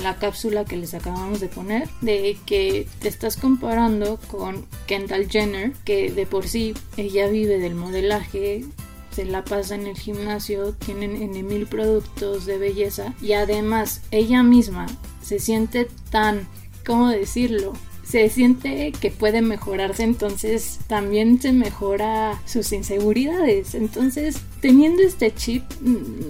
la 0.00 0.14
cápsula 0.20 0.64
que 0.64 0.76
les 0.76 0.94
acabamos 0.94 1.40
de 1.40 1.48
poner, 1.48 1.88
de 2.02 2.38
que 2.46 2.86
te 3.00 3.08
estás 3.08 3.36
comparando 3.36 4.20
con 4.28 4.64
Kendall 4.86 5.28
Jenner, 5.28 5.72
que 5.84 6.12
de 6.12 6.24
por 6.24 6.46
sí 6.46 6.72
ella 6.96 7.26
vive 7.26 7.58
del 7.58 7.74
modelaje, 7.74 8.64
se 9.10 9.24
la 9.24 9.44
pasa 9.44 9.74
en 9.74 9.88
el 9.88 9.96
gimnasio, 9.96 10.72
tienen 10.74 11.20
en 11.20 11.46
mil 11.48 11.66
productos 11.66 12.46
de 12.46 12.58
belleza 12.58 13.12
y 13.20 13.32
además 13.32 14.02
ella 14.12 14.44
misma 14.44 14.86
se 15.20 15.40
siente 15.40 15.88
tan, 16.10 16.46
¿cómo 16.86 17.08
decirlo? 17.08 17.72
Se 18.06 18.28
siente 18.28 18.92
que 18.92 19.10
puede 19.10 19.42
mejorarse, 19.42 20.04
entonces 20.04 20.78
también 20.86 21.40
se 21.40 21.52
mejora 21.52 22.40
sus 22.44 22.72
inseguridades. 22.72 23.74
Entonces, 23.74 24.42
teniendo 24.66 25.02
este 25.02 25.32
chip, 25.32 25.62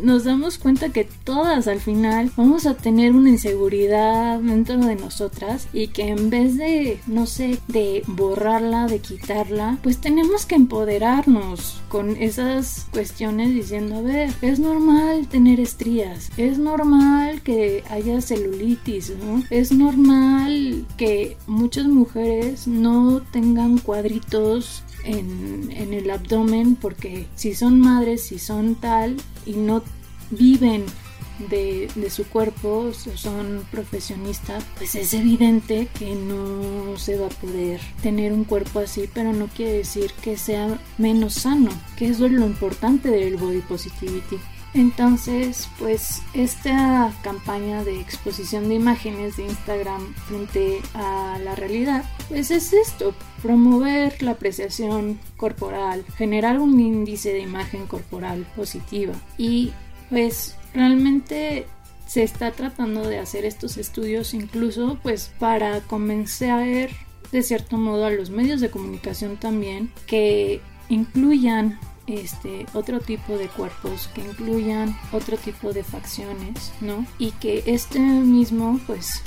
nos 0.02 0.24
damos 0.24 0.58
cuenta 0.58 0.90
que 0.90 1.08
todas 1.24 1.68
al 1.68 1.80
final 1.80 2.30
vamos 2.36 2.66
a 2.66 2.74
tener 2.74 3.12
una 3.14 3.30
inseguridad 3.30 4.38
dentro 4.40 4.76
de 4.76 4.94
nosotras 4.94 5.68
y 5.72 5.88
que 5.88 6.08
en 6.08 6.28
vez 6.28 6.58
de, 6.58 7.00
no 7.06 7.24
sé, 7.24 7.58
de 7.66 8.02
borrarla, 8.06 8.88
de 8.88 8.98
quitarla, 8.98 9.78
pues 9.82 10.02
tenemos 10.02 10.44
que 10.44 10.54
empoderarnos 10.54 11.80
con 11.88 12.10
esas 12.10 12.86
cuestiones 12.92 13.54
diciendo, 13.54 13.96
a 13.96 14.00
ver, 14.02 14.30
es 14.42 14.58
normal 14.58 15.28
tener 15.28 15.58
estrías, 15.58 16.30
es 16.36 16.58
normal 16.58 17.40
que 17.40 17.84
haya 17.88 18.20
celulitis, 18.20 19.14
¿no? 19.16 19.44
Es 19.48 19.72
normal 19.72 20.84
que 20.98 21.38
muchas 21.46 21.86
mujeres 21.86 22.68
no 22.68 23.22
tengan 23.32 23.78
cuadritos 23.78 24.82
en, 25.06 25.92
el 25.92 26.10
abdomen 26.10 26.76
porque 26.76 27.26
si 27.34 27.54
son 27.54 27.80
madres, 27.80 28.24
si 28.26 28.38
son 28.38 28.74
tal 28.74 29.16
y 29.44 29.52
no 29.52 29.82
viven 30.30 30.84
de, 31.50 31.88
de, 31.94 32.10
su 32.10 32.24
cuerpo, 32.26 32.92
son 32.92 33.64
profesionistas, 33.70 34.64
pues 34.78 34.94
es 34.94 35.12
evidente 35.14 35.88
que 35.98 36.14
no 36.14 36.96
se 36.96 37.18
va 37.18 37.26
a 37.26 37.30
poder 37.30 37.80
tener 38.02 38.32
un 38.32 38.44
cuerpo 38.44 38.80
así, 38.80 39.08
pero 39.12 39.32
no 39.32 39.48
quiere 39.48 39.72
decir 39.72 40.10
que 40.22 40.36
sea 40.36 40.78
menos 40.98 41.34
sano, 41.34 41.70
que 41.96 42.08
eso 42.08 42.26
es 42.26 42.32
lo 42.32 42.46
importante 42.46 43.10
del 43.10 43.36
body 43.36 43.60
positivity. 43.60 44.38
Entonces, 44.76 45.70
pues 45.78 46.20
esta 46.34 47.10
campaña 47.22 47.82
de 47.82 47.98
exposición 47.98 48.68
de 48.68 48.74
imágenes 48.74 49.38
de 49.38 49.44
Instagram 49.44 50.14
frente 50.26 50.82
a 50.92 51.38
la 51.42 51.54
realidad, 51.54 52.04
pues 52.28 52.50
es 52.50 52.74
esto, 52.74 53.14
promover 53.40 54.22
la 54.22 54.32
apreciación 54.32 55.18
corporal, 55.38 56.04
generar 56.18 56.60
un 56.60 56.78
índice 56.78 57.32
de 57.32 57.40
imagen 57.40 57.86
corporal 57.86 58.46
positiva. 58.54 59.14
Y 59.38 59.72
pues 60.10 60.56
realmente 60.74 61.66
se 62.06 62.22
está 62.22 62.50
tratando 62.52 63.08
de 63.08 63.18
hacer 63.18 63.46
estos 63.46 63.78
estudios 63.78 64.34
incluso 64.34 64.98
pues 65.02 65.32
para 65.38 65.80
convencer 65.80 66.90
de 67.32 67.42
cierto 67.42 67.78
modo 67.78 68.04
a 68.04 68.10
los 68.10 68.28
medios 68.28 68.60
de 68.60 68.70
comunicación 68.70 69.38
también 69.38 69.90
que 70.06 70.60
incluyan 70.90 71.80
este 72.06 72.66
otro 72.74 73.00
tipo 73.00 73.36
de 73.36 73.48
cuerpos 73.48 74.08
que 74.14 74.22
incluyan 74.22 74.96
otro 75.12 75.36
tipo 75.36 75.72
de 75.72 75.82
facciones 75.82 76.72
no 76.80 77.06
y 77.18 77.32
que 77.32 77.62
este 77.66 77.98
mismo 77.98 78.80
pues 78.86 79.22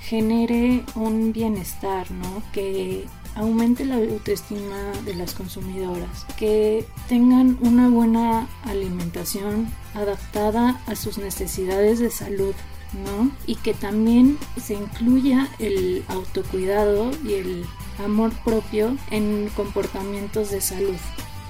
genere 0.00 0.84
un 0.94 1.32
bienestar 1.32 2.10
no 2.10 2.42
que 2.52 3.04
aumente 3.34 3.84
la 3.84 3.96
autoestima 3.96 4.92
de 5.04 5.14
las 5.14 5.34
consumidoras 5.34 6.26
que 6.36 6.86
tengan 7.08 7.58
una 7.60 7.88
buena 7.88 8.48
alimentación 8.64 9.68
adaptada 9.94 10.80
a 10.86 10.96
sus 10.96 11.18
necesidades 11.18 11.98
de 11.98 12.10
salud 12.10 12.54
¿no? 12.92 13.30
Y 13.46 13.56
que 13.56 13.74
también 13.74 14.38
se 14.62 14.74
incluya 14.74 15.48
el 15.58 16.04
autocuidado 16.08 17.10
y 17.24 17.34
el 17.34 17.64
amor 18.04 18.32
propio 18.44 18.96
en 19.10 19.48
comportamientos 19.56 20.50
de 20.50 20.60
salud. 20.60 20.96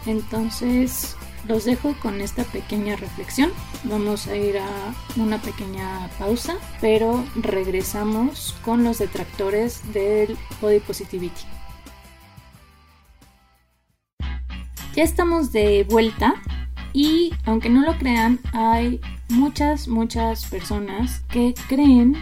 Entonces, 0.06 1.16
los 1.46 1.64
dejo 1.64 1.94
con 2.00 2.20
esta 2.20 2.44
pequeña 2.44 2.96
reflexión. 2.96 3.50
Vamos 3.84 4.26
a 4.26 4.36
ir 4.36 4.58
a 4.58 4.94
una 5.16 5.38
pequeña 5.38 6.08
pausa, 6.18 6.56
pero 6.80 7.24
regresamos 7.34 8.54
con 8.64 8.84
los 8.84 8.98
detractores 8.98 9.92
del 9.92 10.36
body 10.60 10.80
positivity. 10.80 11.42
Ya 14.94 15.04
estamos 15.04 15.52
de 15.52 15.84
vuelta 15.88 16.34
y 16.92 17.32
aunque 17.46 17.70
no 17.70 17.80
lo 17.80 17.96
crean, 17.96 18.38
hay 18.52 19.00
muchas, 19.30 19.88
muchas 19.88 20.44
personas 20.46 21.20
que 21.30 21.54
creen 21.68 22.16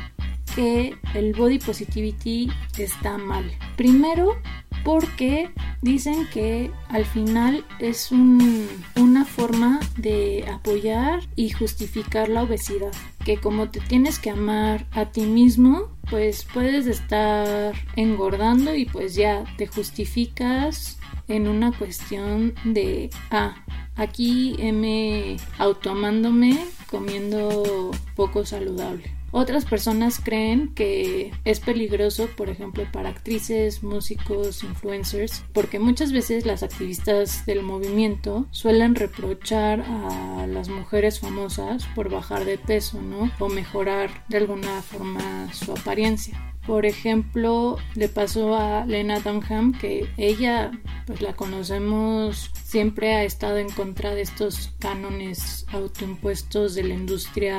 que 0.54 0.96
el 1.14 1.34
body 1.34 1.58
positivity 1.58 2.50
está 2.78 3.18
mal. 3.18 3.50
Primero, 3.76 4.36
porque 4.84 5.50
dicen 5.82 6.26
que 6.32 6.70
al 6.88 7.04
final 7.04 7.64
es 7.78 8.10
una 8.12 9.24
forma 9.24 9.80
de 9.96 10.44
apoyar 10.52 11.20
y 11.36 11.50
justificar 11.50 12.28
la 12.28 12.42
obesidad. 12.42 12.92
Que 13.24 13.36
como 13.36 13.70
te 13.70 13.80
tienes 13.80 14.18
que 14.18 14.30
amar 14.30 14.86
a 14.92 15.06
ti 15.06 15.22
mismo, 15.22 15.88
pues 16.08 16.46
puedes 16.52 16.86
estar 16.86 17.74
engordando 17.96 18.74
y 18.74 18.86
pues 18.86 19.14
ya 19.14 19.44
te 19.56 19.66
justificas 19.66 20.98
en 21.28 21.46
una 21.46 21.72
cuestión 21.72 22.54
de, 22.64 23.10
ah, 23.30 23.54
aquí 23.96 24.56
me 24.72 25.36
automándome 25.58 26.58
comiendo 26.90 27.90
poco 28.16 28.44
saludable. 28.44 29.19
Otras 29.32 29.64
personas 29.64 30.20
creen 30.22 30.74
que 30.74 31.32
es 31.44 31.60
peligroso, 31.60 32.28
por 32.36 32.48
ejemplo, 32.48 32.84
para 32.92 33.10
actrices, 33.10 33.82
músicos, 33.82 34.64
influencers, 34.64 35.44
porque 35.52 35.78
muchas 35.78 36.12
veces 36.12 36.46
las 36.46 36.62
activistas 36.62 37.46
del 37.46 37.62
movimiento 37.62 38.46
suelen 38.50 38.94
reprochar 38.94 39.82
a 39.82 40.46
las 40.48 40.68
mujeres 40.68 41.20
famosas 41.20 41.86
por 41.94 42.10
bajar 42.10 42.44
de 42.44 42.58
peso, 42.58 43.00
¿no? 43.00 43.30
O 43.38 43.48
mejorar 43.48 44.24
de 44.28 44.38
alguna 44.38 44.82
forma 44.82 45.52
su 45.52 45.72
apariencia. 45.72 46.49
Por 46.66 46.86
ejemplo, 46.86 47.78
le 47.94 48.08
pasó 48.08 48.54
a 48.54 48.84
Lena 48.86 49.20
Dunham 49.20 49.72
que 49.72 50.08
ella, 50.16 50.70
pues 51.06 51.20
la 51.22 51.34
conocemos, 51.34 52.50
siempre 52.64 53.14
ha 53.14 53.24
estado 53.24 53.58
en 53.58 53.70
contra 53.70 54.14
de 54.14 54.22
estos 54.22 54.72
cánones 54.78 55.66
autoimpuestos 55.72 56.74
de 56.74 56.84
la 56.84 56.94
industria 56.94 57.56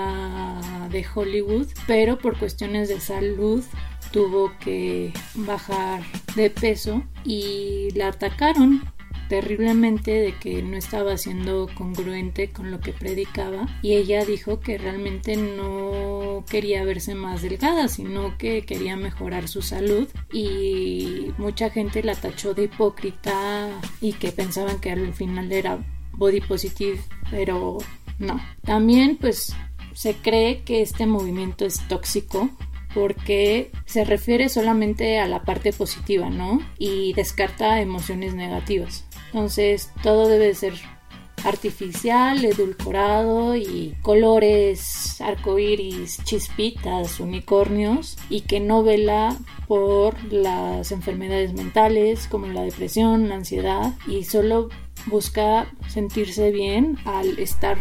de 0.89 1.05
Hollywood, 1.13 1.67
pero 1.87 2.17
por 2.17 2.37
cuestiones 2.37 2.89
de 2.89 2.99
salud 2.99 3.63
tuvo 4.11 4.51
que 4.59 5.13
bajar 5.35 6.03
de 6.35 6.49
peso 6.49 7.03
y 7.23 7.89
la 7.95 8.09
atacaron 8.09 8.81
terriblemente 9.31 10.11
de 10.11 10.33
que 10.33 10.61
no 10.61 10.75
estaba 10.75 11.15
siendo 11.15 11.69
congruente 11.73 12.51
con 12.51 12.69
lo 12.69 12.81
que 12.81 12.91
predicaba 12.91 13.65
y 13.81 13.93
ella 13.93 14.25
dijo 14.25 14.59
que 14.59 14.77
realmente 14.77 15.37
no 15.37 16.43
quería 16.49 16.83
verse 16.83 17.15
más 17.15 17.41
delgada, 17.41 17.87
sino 17.87 18.37
que 18.37 18.65
quería 18.65 18.97
mejorar 18.97 19.47
su 19.47 19.61
salud 19.61 20.09
y 20.33 21.31
mucha 21.37 21.69
gente 21.69 22.03
la 22.03 22.15
tachó 22.15 22.53
de 22.53 22.63
hipócrita 22.63 23.69
y 24.01 24.11
que 24.11 24.33
pensaban 24.33 24.81
que 24.81 24.91
al 24.91 25.13
final 25.13 25.49
era 25.53 25.79
body 26.11 26.41
positive, 26.41 26.99
pero 27.29 27.77
no. 28.19 28.37
También 28.63 29.15
pues 29.15 29.55
se 29.93 30.13
cree 30.15 30.63
que 30.63 30.81
este 30.81 31.05
movimiento 31.05 31.63
es 31.63 31.79
tóxico 31.87 32.49
porque 32.93 33.71
se 33.85 34.03
refiere 34.03 34.49
solamente 34.49 35.19
a 35.19 35.27
la 35.27 35.43
parte 35.43 35.73
positiva, 35.73 36.29
¿no? 36.29 36.59
Y 36.77 37.13
descarta 37.13 37.81
emociones 37.81 38.33
negativas. 38.33 39.05
Entonces 39.27 39.91
todo 40.03 40.27
debe 40.27 40.53
ser 40.53 40.73
artificial, 41.43 42.43
edulcorado 42.43 43.55
y 43.55 43.95
colores 44.01 45.19
arcoíris, 45.21 46.23
chispitas, 46.23 47.19
unicornios 47.19 48.17
y 48.29 48.41
que 48.41 48.59
no 48.59 48.83
vela 48.83 49.35
por 49.67 50.21
las 50.31 50.91
enfermedades 50.91 51.53
mentales 51.53 52.27
como 52.27 52.47
la 52.47 52.61
depresión, 52.61 53.29
la 53.29 53.35
ansiedad 53.35 53.93
y 54.07 54.23
solo 54.25 54.69
busca 55.07 55.71
sentirse 55.87 56.51
bien 56.51 56.97
al 57.05 57.39
estar 57.39 57.77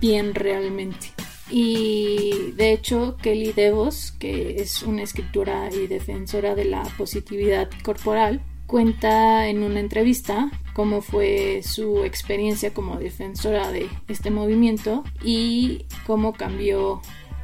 bien 0.00 0.34
realmente. 0.34 1.08
Y 1.50 2.52
de 2.56 2.72
hecho, 2.72 3.16
Kelly 3.20 3.52
Devos, 3.52 4.12
que 4.12 4.60
es 4.60 4.82
una 4.82 5.02
escritora 5.02 5.68
y 5.72 5.86
defensora 5.86 6.54
de 6.54 6.64
la 6.64 6.82
positividad 6.96 7.68
corporal, 7.82 8.42
cuenta 8.66 9.48
en 9.48 9.64
una 9.64 9.80
entrevista 9.80 10.50
cómo 10.74 11.02
fue 11.02 11.62
su 11.64 12.04
experiencia 12.04 12.72
como 12.72 12.98
defensora 12.98 13.72
de 13.72 13.88
este 14.06 14.30
movimiento 14.30 15.02
y 15.24 15.86
cómo 16.06 16.32
cambió 16.32 17.02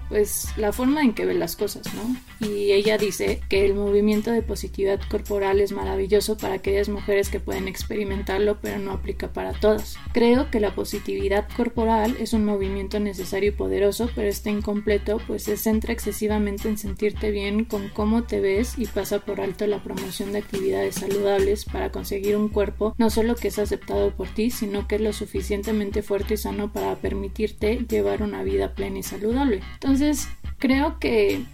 pues 0.09 0.49
la 0.57 0.73
forma 0.73 1.03
en 1.03 1.14
que 1.14 1.25
ve 1.25 1.35
las 1.35 1.57
cosas, 1.57 1.87
¿no? 1.95 2.16
Y 2.47 2.73
ella 2.73 2.99
dice 2.99 3.40
que 3.49 3.64
el 3.64 3.75
movimiento 3.75 4.31
de 4.31 4.42
positividad 4.42 5.01
corporal 5.09 5.61
es 5.61 5.73
maravilloso 5.73 6.37
para 6.37 6.55
aquellas 6.55 6.88
mujeres 6.88 7.29
que 7.29 7.40
pueden 7.40 7.69
experimentarlo, 7.69 8.59
pero 8.61 8.79
no 8.79 8.92
aplica 8.92 9.33
para 9.33 9.53
todas. 9.53 9.97
Creo 10.12 10.51
que 10.51 10.61
la 10.61 10.75
positividad 10.75 11.49
corporal 11.57 12.16
es 12.21 12.33
un 12.33 12.45
movimiento 12.45 13.01
necesario 13.01 13.51
y 13.51 13.53
poderoso, 13.53 14.11
pero 14.14 14.29
está 14.29 14.51
incompleto, 14.51 15.21
pues 15.27 15.45
se 15.45 15.57
centra 15.57 15.92
excesivamente 15.92 16.69
en 16.69 16.79
sentirte 16.79 17.31
bien 17.31 17.64
con 17.64 17.88
cómo 17.88 18.25
te 18.25 18.40
ves 18.40 18.75
y 18.79 18.87
pasa 18.87 19.21
por 19.21 19.40
alto 19.40 19.66
la 19.66 19.83
promoción 19.83 20.33
de 20.33 20.38
actividades 20.38 20.97
saludables 20.97 21.64
para 21.64 21.90
conseguir 21.90 22.37
un 22.37 22.49
cuerpo 22.49 22.95
no 22.99 23.11
solo 23.11 23.35
que 23.35 23.49
es 23.49 23.59
aceptado 23.59 24.11
por 24.11 24.29
ti, 24.29 24.51
sino 24.51 24.87
que 24.87 24.97
es 24.97 25.01
lo 25.01 25.12
suficientemente 25.12 26.03
fuerte 26.03 26.35
y 26.35 26.37
sano 26.37 26.73
para 26.73 26.97
permitirte 26.97 27.85
llevar 27.88 28.23
una 28.23 28.42
vida 28.42 28.75
plena 28.75 28.99
y 28.99 29.03
saludable. 29.03 29.61
Entonces, 29.75 29.95
creo 30.59 30.98
que 30.98 31.44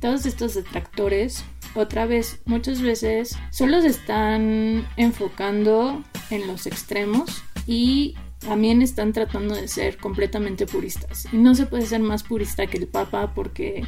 todos 0.00 0.26
estos 0.26 0.54
detractores, 0.54 1.44
otra 1.74 2.06
vez, 2.06 2.40
muchas 2.44 2.82
veces 2.82 3.38
solo 3.50 3.80
se 3.80 3.88
están 3.88 4.86
enfocando 4.96 6.02
en 6.30 6.46
los 6.46 6.66
extremos 6.66 7.42
y 7.66 8.16
también 8.40 8.82
están 8.82 9.12
tratando 9.12 9.54
de 9.54 9.68
ser 9.68 9.96
completamente 9.98 10.66
puristas. 10.66 11.28
Y 11.32 11.36
no 11.36 11.54
se 11.54 11.66
puede 11.66 11.86
ser 11.86 12.00
más 12.00 12.22
purista 12.24 12.66
que 12.66 12.78
el 12.78 12.88
Papa 12.88 13.32
porque, 13.34 13.84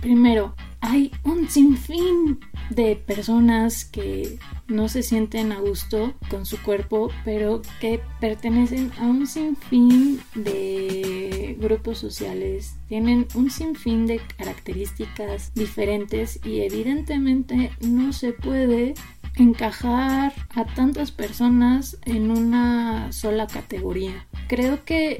primero, 0.00 0.54
hay 0.80 1.10
un 1.24 1.48
sinfín 1.48 2.38
de 2.70 2.96
personas 2.96 3.84
que 3.84 4.38
no 4.68 4.88
se 4.88 5.02
sienten 5.02 5.52
a 5.52 5.60
gusto 5.60 6.14
con 6.28 6.46
su 6.46 6.60
cuerpo, 6.62 7.10
pero 7.24 7.62
que 7.80 8.00
pertenecen 8.20 8.92
a 8.98 9.02
un 9.04 9.26
sinfín 9.26 10.20
de 10.34 11.56
grupos 11.60 11.98
sociales, 11.98 12.76
tienen 12.88 13.26
un 13.34 13.50
sinfín 13.50 14.06
de 14.06 14.20
características 14.36 15.52
diferentes 15.54 16.40
y 16.44 16.60
evidentemente 16.60 17.70
no 17.80 18.12
se 18.12 18.32
puede 18.32 18.94
encajar 19.36 20.32
a 20.54 20.64
tantas 20.64 21.10
personas 21.12 21.98
en 22.04 22.30
una 22.30 23.12
sola 23.12 23.46
categoría. 23.46 24.26
Creo 24.48 24.84
que 24.84 25.18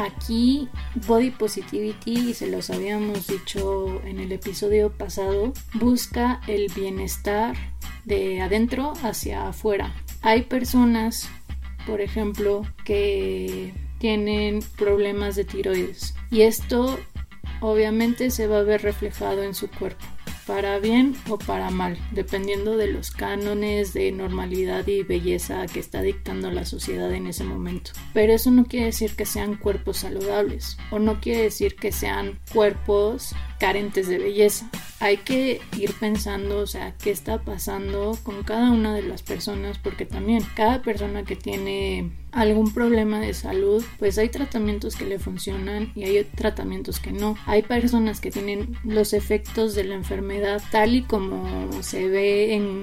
Aquí 0.00 0.68
Body 1.06 1.30
Positivity, 1.30 2.30
y 2.30 2.34
se 2.34 2.46
los 2.46 2.70
habíamos 2.70 3.26
dicho 3.26 4.00
en 4.04 4.18
el 4.18 4.32
episodio 4.32 4.90
pasado, 4.90 5.52
busca 5.74 6.40
el 6.46 6.72
bienestar 6.74 7.54
de 8.06 8.40
adentro 8.40 8.94
hacia 9.02 9.48
afuera. 9.48 9.94
Hay 10.22 10.42
personas, 10.42 11.28
por 11.86 12.00
ejemplo, 12.00 12.66
que 12.84 13.74
tienen 13.98 14.60
problemas 14.78 15.36
de 15.36 15.44
tiroides 15.44 16.14
y 16.30 16.42
esto 16.42 16.98
obviamente 17.60 18.30
se 18.30 18.46
va 18.46 18.60
a 18.60 18.62
ver 18.62 18.80
reflejado 18.80 19.42
en 19.42 19.54
su 19.54 19.68
cuerpo 19.68 20.06
para 20.50 20.80
bien 20.80 21.14
o 21.28 21.38
para 21.38 21.70
mal, 21.70 21.96
dependiendo 22.10 22.76
de 22.76 22.88
los 22.88 23.12
cánones 23.12 23.94
de 23.94 24.10
normalidad 24.10 24.84
y 24.88 25.04
belleza 25.04 25.64
que 25.68 25.78
está 25.78 26.02
dictando 26.02 26.50
la 26.50 26.64
sociedad 26.64 27.14
en 27.14 27.28
ese 27.28 27.44
momento. 27.44 27.92
Pero 28.14 28.32
eso 28.32 28.50
no 28.50 28.64
quiere 28.64 28.86
decir 28.86 29.14
que 29.14 29.26
sean 29.26 29.54
cuerpos 29.54 29.98
saludables 29.98 30.76
o 30.90 30.98
no 30.98 31.20
quiere 31.20 31.42
decir 31.42 31.76
que 31.76 31.92
sean 31.92 32.40
cuerpos 32.52 33.32
carentes 33.60 34.08
de 34.08 34.18
belleza. 34.18 34.68
Hay 34.98 35.18
que 35.18 35.60
ir 35.78 35.92
pensando, 36.00 36.58
o 36.58 36.66
sea, 36.66 36.94
qué 36.96 37.10
está 37.10 37.42
pasando 37.42 38.18
con 38.22 38.42
cada 38.42 38.70
una 38.70 38.94
de 38.94 39.02
las 39.02 39.22
personas, 39.22 39.78
porque 39.78 40.06
también 40.06 40.42
cada 40.56 40.82
persona 40.82 41.24
que 41.24 41.36
tiene 41.36 42.10
algún 42.32 42.72
problema 42.72 43.20
de 43.20 43.34
salud, 43.34 43.84
pues 43.98 44.16
hay 44.18 44.28
tratamientos 44.28 44.96
que 44.96 45.04
le 45.04 45.18
funcionan 45.18 45.92
y 45.94 46.04
hay 46.04 46.24
tratamientos 46.24 47.00
que 47.00 47.12
no. 47.12 47.36
Hay 47.46 47.62
personas 47.62 48.20
que 48.20 48.30
tienen 48.30 48.76
los 48.82 49.12
efectos 49.12 49.74
de 49.74 49.84
la 49.84 49.94
enfermedad 49.94 50.62
tal 50.70 50.94
y 50.94 51.02
como 51.02 51.82
se 51.82 52.08
ve 52.08 52.54
en 52.54 52.82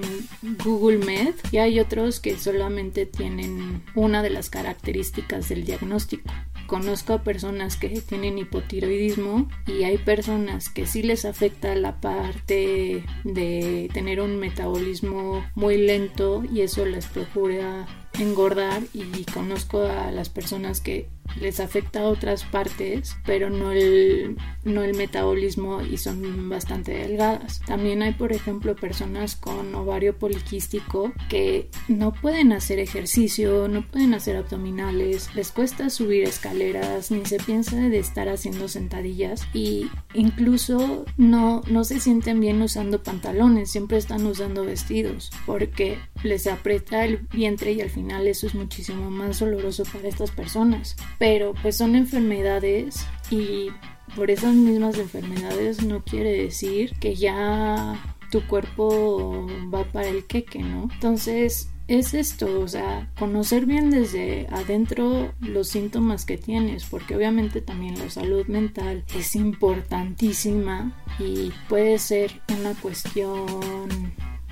Google 0.64 0.98
Med 0.98 1.34
y 1.50 1.58
hay 1.58 1.80
otros 1.80 2.20
que 2.20 2.38
solamente 2.38 3.04
tienen 3.04 3.82
una 3.94 4.22
de 4.22 4.30
las 4.30 4.48
características 4.48 5.48
del 5.48 5.64
diagnóstico. 5.64 6.30
Conozco 6.68 7.14
a 7.14 7.22
personas 7.22 7.76
que 7.76 7.88
tienen 8.02 8.36
hipotiroidismo 8.36 9.48
y 9.66 9.84
hay 9.84 9.96
personas 9.96 10.68
que 10.68 10.84
sí 10.84 11.02
les 11.02 11.24
afecta 11.24 11.74
la 11.74 11.98
parte 11.98 13.02
de 13.24 13.88
tener 13.94 14.20
un 14.20 14.36
metabolismo 14.36 15.42
muy 15.54 15.78
lento 15.78 16.44
y 16.44 16.60
eso 16.60 16.84
les 16.84 17.06
procura 17.06 17.86
engordar 18.18 18.82
y 18.92 19.24
conozco 19.24 19.80
a 19.80 20.10
las 20.10 20.28
personas 20.28 20.82
que 20.82 21.08
les 21.40 21.60
afecta 21.60 22.00
a 22.00 22.08
otras 22.08 22.44
partes, 22.44 23.16
pero 23.24 23.50
no 23.50 23.72
el, 23.72 24.36
no 24.64 24.82
el 24.82 24.94
metabolismo 24.94 25.82
y 25.82 25.96
son 25.96 26.48
bastante 26.48 26.92
delgadas. 26.92 27.60
También 27.66 28.02
hay, 28.02 28.12
por 28.12 28.32
ejemplo, 28.32 28.74
personas 28.76 29.36
con 29.36 29.74
ovario 29.74 30.16
poliquístico 30.16 31.12
que 31.28 31.68
no 31.88 32.12
pueden 32.12 32.52
hacer 32.52 32.78
ejercicio, 32.78 33.68
no 33.68 33.82
pueden 33.82 34.14
hacer 34.14 34.36
abdominales, 34.36 35.34
les 35.34 35.50
cuesta 35.50 35.90
subir 35.90 36.24
escaleras, 36.24 37.10
ni 37.10 37.24
se 37.24 37.38
piensa 37.38 37.76
de 37.76 37.98
estar 37.98 38.28
haciendo 38.28 38.68
sentadillas 38.68 39.46
y 39.52 39.90
incluso 40.14 41.04
no, 41.16 41.62
no 41.70 41.84
se 41.84 42.00
sienten 42.00 42.40
bien 42.40 42.60
usando 42.62 43.02
pantalones, 43.02 43.70
siempre 43.70 43.98
están 43.98 44.26
usando 44.26 44.64
vestidos 44.64 45.30
porque 45.46 45.98
les 46.22 46.46
aprieta 46.46 47.04
el 47.04 47.18
vientre 47.32 47.72
y 47.72 47.80
al 47.80 47.90
final 47.90 48.26
eso 48.26 48.46
es 48.46 48.54
muchísimo 48.54 49.10
más 49.10 49.38
doloroso 49.38 49.84
para 49.84 50.08
estas 50.08 50.30
personas 50.30 50.96
pero 51.18 51.27
pues 51.62 51.76
son 51.76 51.94
enfermedades 51.94 53.06
y 53.30 53.68
por 54.16 54.30
esas 54.30 54.54
mismas 54.54 54.98
enfermedades 54.98 55.84
no 55.84 56.02
quiere 56.02 56.32
decir 56.32 56.94
que 56.98 57.14
ya 57.14 58.00
tu 58.30 58.46
cuerpo 58.46 59.46
va 59.72 59.84
para 59.84 60.08
el 60.08 60.26
queque, 60.26 60.60
¿no? 60.60 60.88
Entonces 60.92 61.70
es 61.86 62.12
esto, 62.14 62.60
o 62.60 62.68
sea, 62.68 63.10
conocer 63.18 63.64
bien 63.64 63.90
desde 63.90 64.46
adentro 64.50 65.32
los 65.40 65.68
síntomas 65.68 66.26
que 66.26 66.36
tienes, 66.36 66.84
porque 66.84 67.16
obviamente 67.16 67.62
también 67.62 67.98
la 67.98 68.10
salud 68.10 68.46
mental 68.46 69.04
es 69.14 69.34
importantísima 69.34 70.92
y 71.18 71.50
puede 71.68 71.98
ser 71.98 72.42
una 72.58 72.74
cuestión 72.74 73.46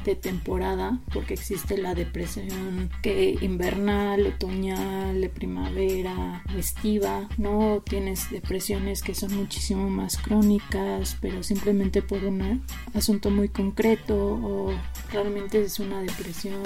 de 0.06 0.16
temporada 0.16 1.00
porque 1.12 1.34
existe 1.34 1.76
la 1.76 1.94
depresión 1.94 2.90
que 3.02 3.36
invernal, 3.40 4.26
otoñal, 4.26 5.20
de 5.20 5.28
primavera, 5.28 6.42
estiva, 6.56 7.28
no 7.36 7.82
tienes 7.84 8.30
depresiones 8.30 9.02
que 9.02 9.14
son 9.14 9.36
muchísimo 9.36 9.90
más 9.90 10.16
crónicas, 10.16 11.16
pero 11.20 11.42
simplemente 11.42 12.02
por 12.02 12.24
un 12.24 12.62
asunto 12.94 13.30
muy 13.30 13.48
concreto 13.48 14.16
o 14.16 14.72
realmente 15.12 15.62
es 15.62 15.80
una 15.80 16.00
depresión 16.00 16.62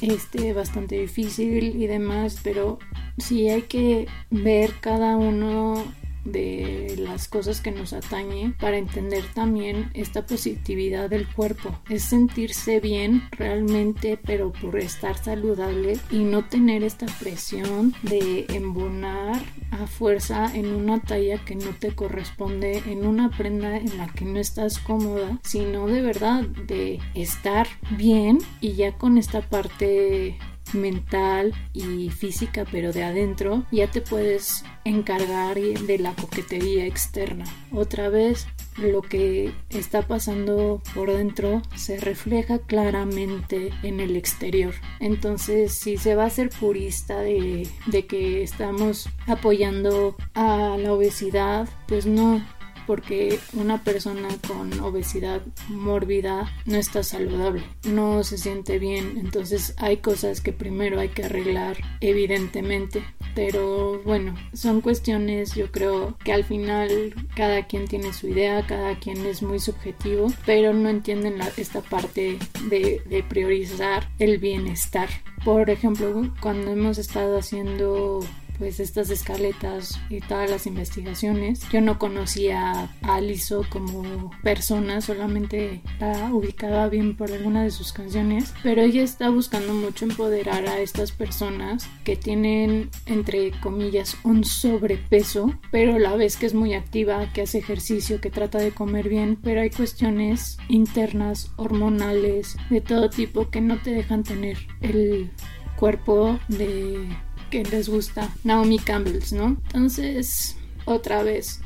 este 0.00 0.52
bastante 0.52 1.00
difícil 1.00 1.82
y 1.82 1.86
demás, 1.86 2.38
pero 2.42 2.78
sí 3.18 3.48
hay 3.48 3.62
que 3.62 4.06
ver 4.30 4.74
cada 4.80 5.16
uno 5.16 5.84
de 6.24 6.94
las 6.98 7.28
cosas 7.28 7.60
que 7.60 7.70
nos 7.70 7.92
atañe 7.92 8.54
para 8.58 8.78
entender 8.78 9.24
también 9.34 9.90
esta 9.94 10.26
positividad 10.26 11.10
del 11.10 11.26
cuerpo. 11.28 11.78
Es 11.88 12.04
sentirse 12.04 12.80
bien 12.80 13.28
realmente, 13.32 14.18
pero 14.24 14.52
por 14.52 14.78
estar 14.78 15.16
saludable 15.16 15.98
y 16.10 16.18
no 16.18 16.44
tener 16.44 16.82
esta 16.82 17.06
presión 17.20 17.94
de 18.02 18.46
embonar 18.48 19.42
a 19.70 19.86
fuerza 19.86 20.54
en 20.54 20.74
una 20.74 21.00
talla 21.00 21.44
que 21.44 21.56
no 21.56 21.70
te 21.78 21.94
corresponde, 21.94 22.82
en 22.86 23.06
una 23.06 23.30
prenda 23.30 23.76
en 23.76 23.96
la 23.98 24.08
que 24.08 24.24
no 24.24 24.38
estás 24.38 24.78
cómoda, 24.78 25.38
sino 25.42 25.86
de 25.86 26.02
verdad 26.02 26.42
de 26.42 27.00
estar 27.14 27.66
bien 27.96 28.38
y 28.60 28.74
ya 28.74 28.96
con 28.96 29.18
esta 29.18 29.40
parte 29.42 30.38
mental 30.74 31.52
y 31.72 32.10
física, 32.10 32.64
pero 32.70 32.92
de 32.92 33.04
adentro, 33.04 33.64
ya 33.70 33.90
te 33.90 34.00
puedes 34.00 34.64
encargar 34.84 35.58
de 35.58 35.98
la 35.98 36.14
coquetería 36.14 36.86
externa. 36.86 37.44
Otra 37.72 38.08
vez, 38.08 38.46
lo 38.76 39.02
que 39.02 39.52
está 39.70 40.02
pasando 40.02 40.82
por 40.94 41.12
dentro 41.12 41.62
se 41.74 41.98
refleja 41.98 42.58
claramente 42.58 43.70
en 43.82 44.00
el 44.00 44.16
exterior. 44.16 44.74
Entonces, 45.00 45.72
si 45.72 45.96
se 45.96 46.14
va 46.14 46.24
a 46.24 46.30
ser 46.30 46.50
purista 46.50 47.20
de, 47.20 47.68
de 47.86 48.06
que 48.06 48.42
estamos 48.42 49.08
apoyando 49.26 50.16
a 50.34 50.76
la 50.78 50.92
obesidad, 50.92 51.68
pues 51.86 52.06
no, 52.06 52.44
porque 52.86 53.38
una 53.52 53.82
persona 53.82 54.28
con 54.46 54.78
obesidad 54.80 55.42
mórbida 55.68 56.52
no 56.66 56.76
está 56.76 57.02
saludable, 57.02 57.62
no 57.84 58.22
se 58.24 58.38
siente 58.38 58.78
bien, 58.78 59.18
entonces 59.18 59.74
hay 59.78 59.98
cosas 59.98 60.40
que 60.40 60.52
primero 60.52 61.00
hay 61.00 61.08
que 61.08 61.24
arreglar 61.24 61.76
evidentemente, 62.00 63.04
pero 63.34 64.00
bueno, 64.04 64.34
son 64.52 64.80
cuestiones 64.80 65.54
yo 65.54 65.70
creo 65.70 66.16
que 66.24 66.32
al 66.32 66.44
final 66.44 67.14
cada 67.34 67.66
quien 67.66 67.86
tiene 67.86 68.12
su 68.12 68.28
idea, 68.28 68.66
cada 68.66 68.98
quien 68.98 69.24
es 69.26 69.42
muy 69.42 69.58
subjetivo, 69.58 70.32
pero 70.46 70.72
no 70.72 70.88
entienden 70.88 71.40
esta 71.56 71.80
parte 71.80 72.38
de, 72.68 73.02
de 73.06 73.22
priorizar 73.22 74.08
el 74.18 74.38
bienestar. 74.38 75.08
Por 75.44 75.68
ejemplo, 75.70 76.32
cuando 76.40 76.70
hemos 76.72 76.98
estado 76.98 77.38
haciendo 77.38 78.20
pues 78.58 78.80
estas 78.80 79.10
escaletas 79.10 80.00
y 80.08 80.20
todas 80.20 80.50
las 80.50 80.66
investigaciones. 80.66 81.60
Yo 81.70 81.80
no 81.80 81.98
conocía 81.98 82.90
a 83.02 83.14
Aliso 83.14 83.64
como 83.68 84.30
persona, 84.42 85.00
solamente 85.00 85.82
la 86.00 86.32
ubicaba 86.32 86.88
bien 86.88 87.16
por 87.16 87.32
alguna 87.32 87.62
de 87.62 87.70
sus 87.70 87.92
canciones, 87.92 88.52
pero 88.62 88.82
ella 88.82 89.02
está 89.02 89.30
buscando 89.30 89.74
mucho 89.74 90.04
empoderar 90.04 90.66
a 90.66 90.80
estas 90.80 91.12
personas 91.12 91.88
que 92.04 92.16
tienen 92.16 92.90
entre 93.06 93.50
comillas 93.60 94.16
un 94.24 94.44
sobrepeso, 94.44 95.54
pero 95.70 95.98
la 95.98 96.16
vez 96.16 96.36
que 96.36 96.46
es 96.46 96.54
muy 96.54 96.74
activa, 96.74 97.32
que 97.32 97.42
hace 97.42 97.58
ejercicio, 97.58 98.20
que 98.20 98.30
trata 98.30 98.58
de 98.58 98.72
comer 98.72 99.08
bien, 99.08 99.38
pero 99.42 99.60
hay 99.60 99.70
cuestiones 99.70 100.58
internas, 100.68 101.52
hormonales, 101.56 102.56
de 102.70 102.80
todo 102.80 103.10
tipo 103.10 103.50
que 103.50 103.60
no 103.60 103.80
te 103.80 103.90
dejan 103.90 104.22
tener 104.22 104.58
el 104.80 105.30
cuerpo 105.76 106.38
de 106.48 107.08
que 107.54 107.62
les 107.70 107.88
gusta 107.88 108.34
Naomi 108.42 108.80
Campbell, 108.80 109.22
¿no? 109.30 109.56
Entonces, 109.66 110.56
otra 110.86 111.22
vez. 111.22 111.60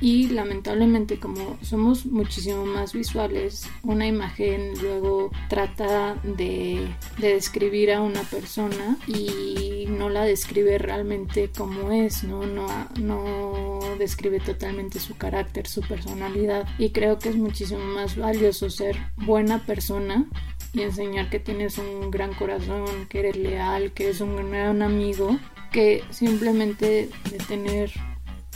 Y 0.00 0.28
lamentablemente 0.28 1.18
como 1.18 1.56
somos 1.62 2.06
muchísimo 2.06 2.64
más 2.64 2.92
visuales, 2.92 3.68
una 3.82 4.06
imagen 4.06 4.72
luego 4.82 5.30
trata 5.48 6.14
de, 6.22 6.86
describir 7.18 7.92
a 7.92 8.00
una 8.00 8.22
persona 8.22 8.98
y 9.06 9.86
no 9.88 10.10
la 10.10 10.24
describe 10.24 10.78
realmente 10.78 11.50
como 11.56 11.92
es, 11.92 12.24
¿no? 12.24 12.44
No, 12.46 12.66
no 13.00 13.80
describe 13.98 14.40
totalmente 14.40 14.98
su 14.98 15.16
carácter, 15.16 15.66
su 15.66 15.80
personalidad. 15.82 16.66
Y 16.78 16.90
creo 16.90 17.18
que 17.18 17.30
es 17.30 17.36
muchísimo 17.36 17.84
más 17.84 18.16
valioso 18.16 18.70
ser 18.70 18.96
buena 19.16 19.64
persona 19.64 20.26
y 20.72 20.82
enseñar 20.82 21.30
que 21.30 21.38
tienes 21.38 21.78
un 21.78 22.10
gran 22.10 22.34
corazón, 22.34 23.06
que 23.08 23.20
eres 23.20 23.36
leal, 23.36 23.92
que 23.92 24.04
eres 24.04 24.20
un 24.20 24.36
gran 24.50 24.82
amigo, 24.82 25.38
que 25.72 26.02
simplemente 26.10 27.08
de 27.30 27.38
tener 27.48 27.92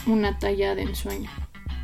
una 0.06 0.38
talla 0.38 0.74
de 0.74 0.82
ensueño. 0.82 1.30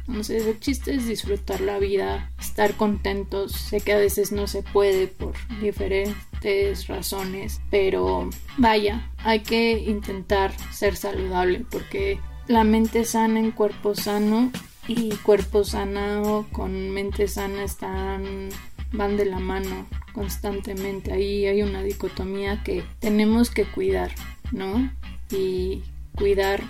Entonces 0.07 0.47
el 0.47 0.61
chiste 0.61 0.95
es 0.95 1.07
disfrutar 1.07 1.61
la 1.61 1.79
vida, 1.79 2.31
estar 2.39 2.75
contentos. 2.75 3.53
Sé 3.53 3.81
que 3.81 3.95
a 3.95 3.99
veces 3.99 4.33
no 4.33 4.47
se 4.47 4.63
puede 4.63 5.07
por 5.07 5.35
diferentes 5.61 6.87
razones, 6.89 7.61
pero 7.71 8.29
vaya, 8.59 9.11
hay 9.19 9.41
que 9.41 9.79
intentar 9.79 10.53
ser 10.73 10.97
saludable 10.97 11.65
porque 11.71 12.21
la 12.49 12.65
mente 12.65 13.05
sana 13.05 13.41
en 13.41 13.51
cuerpo 13.51 13.95
sano 13.95 14.53
y 14.87 15.11
cuerpo 15.17 15.65
sano 15.65 16.47
con 16.53 16.91
mente 16.91 17.27
sana 17.27 17.65
están 17.65 18.51
van 18.93 19.17
de 19.17 19.25
la 19.25 19.39
mano 19.39 19.87
constantemente. 20.13 21.13
Ahí 21.13 21.47
hay 21.47 21.63
una 21.63 21.83
dicotomía 21.83 22.63
que 22.63 22.85
tenemos 23.01 23.51
que 23.51 23.65
cuidar, 23.65 24.13
¿no? 24.53 24.93
Y 25.31 25.83
cuidar 26.15 26.63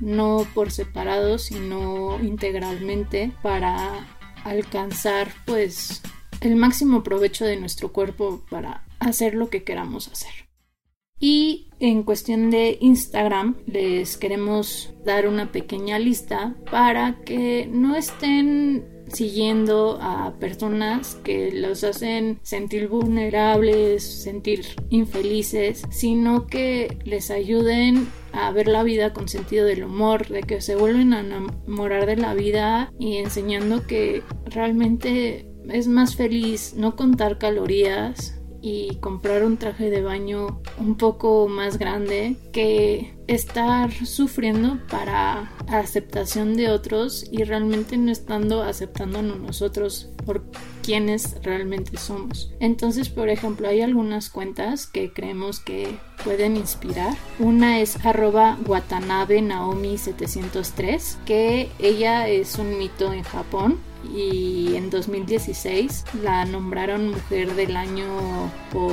no 0.00 0.46
por 0.54 0.70
separado, 0.70 1.38
sino 1.38 2.20
integralmente 2.22 3.32
para 3.42 4.06
alcanzar 4.44 5.28
pues 5.44 6.02
el 6.40 6.56
máximo 6.56 7.02
provecho 7.02 7.44
de 7.44 7.56
nuestro 7.56 7.92
cuerpo 7.92 8.44
para 8.50 8.84
hacer 8.98 9.34
lo 9.34 9.50
que 9.50 9.64
queramos 9.64 10.08
hacer. 10.08 10.46
Y 11.18 11.70
en 11.80 12.02
cuestión 12.02 12.50
de 12.50 12.76
Instagram 12.80 13.56
les 13.66 14.16
queremos 14.18 14.92
dar 15.04 15.26
una 15.26 15.50
pequeña 15.50 15.98
lista 15.98 16.54
para 16.70 17.22
que 17.24 17.66
no 17.72 17.96
estén 17.96 18.95
siguiendo 19.12 19.98
a 20.00 20.34
personas 20.38 21.16
que 21.24 21.52
los 21.52 21.84
hacen 21.84 22.38
sentir 22.42 22.88
vulnerables, 22.88 24.02
sentir 24.02 24.64
infelices, 24.90 25.82
sino 25.90 26.46
que 26.46 26.98
les 27.04 27.30
ayuden 27.30 28.08
a 28.32 28.50
ver 28.50 28.68
la 28.68 28.82
vida 28.82 29.12
con 29.12 29.28
sentido 29.28 29.64
del 29.64 29.84
humor, 29.84 30.28
de 30.28 30.42
que 30.42 30.60
se 30.60 30.76
vuelven 30.76 31.14
a 31.14 31.20
enamorar 31.20 32.06
de 32.06 32.16
la 32.16 32.34
vida 32.34 32.92
y 32.98 33.16
enseñando 33.16 33.86
que 33.86 34.22
realmente 34.44 35.46
es 35.68 35.88
más 35.88 36.16
feliz 36.16 36.74
no 36.76 36.96
contar 36.96 37.38
calorías 37.38 38.36
y 38.66 38.96
comprar 38.96 39.44
un 39.44 39.58
traje 39.58 39.90
de 39.90 40.02
baño 40.02 40.60
un 40.78 40.96
poco 40.96 41.46
más 41.46 41.78
grande 41.78 42.34
que 42.50 43.14
estar 43.28 43.92
sufriendo 43.92 44.80
para 44.90 45.52
aceptación 45.68 46.56
de 46.56 46.70
otros 46.70 47.28
y 47.30 47.44
realmente 47.44 47.96
no 47.96 48.10
estando 48.10 48.64
aceptándonos 48.64 49.38
nosotros 49.38 50.10
por 50.24 50.42
quienes 50.82 51.40
realmente 51.44 51.96
somos. 51.96 52.52
Entonces, 52.58 53.08
por 53.08 53.28
ejemplo, 53.28 53.68
hay 53.68 53.82
algunas 53.82 54.30
cuentas 54.30 54.88
que 54.88 55.12
creemos 55.12 55.60
que 55.60 55.96
pueden 56.24 56.56
inspirar. 56.56 57.16
Una 57.38 57.78
es 57.78 58.04
arroba 58.04 58.58
Watanabe 58.66 59.42
Naomi 59.42 59.96
703, 59.96 61.18
que 61.24 61.70
ella 61.78 62.26
es 62.28 62.58
un 62.58 62.78
mito 62.78 63.12
en 63.12 63.22
Japón 63.22 63.78
y 64.14 64.76
en 64.76 64.90
2016 64.90 66.04
la 66.22 66.44
nombraron 66.44 67.10
mujer 67.10 67.54
del 67.54 67.76
año 67.76 68.06
por 68.72 68.92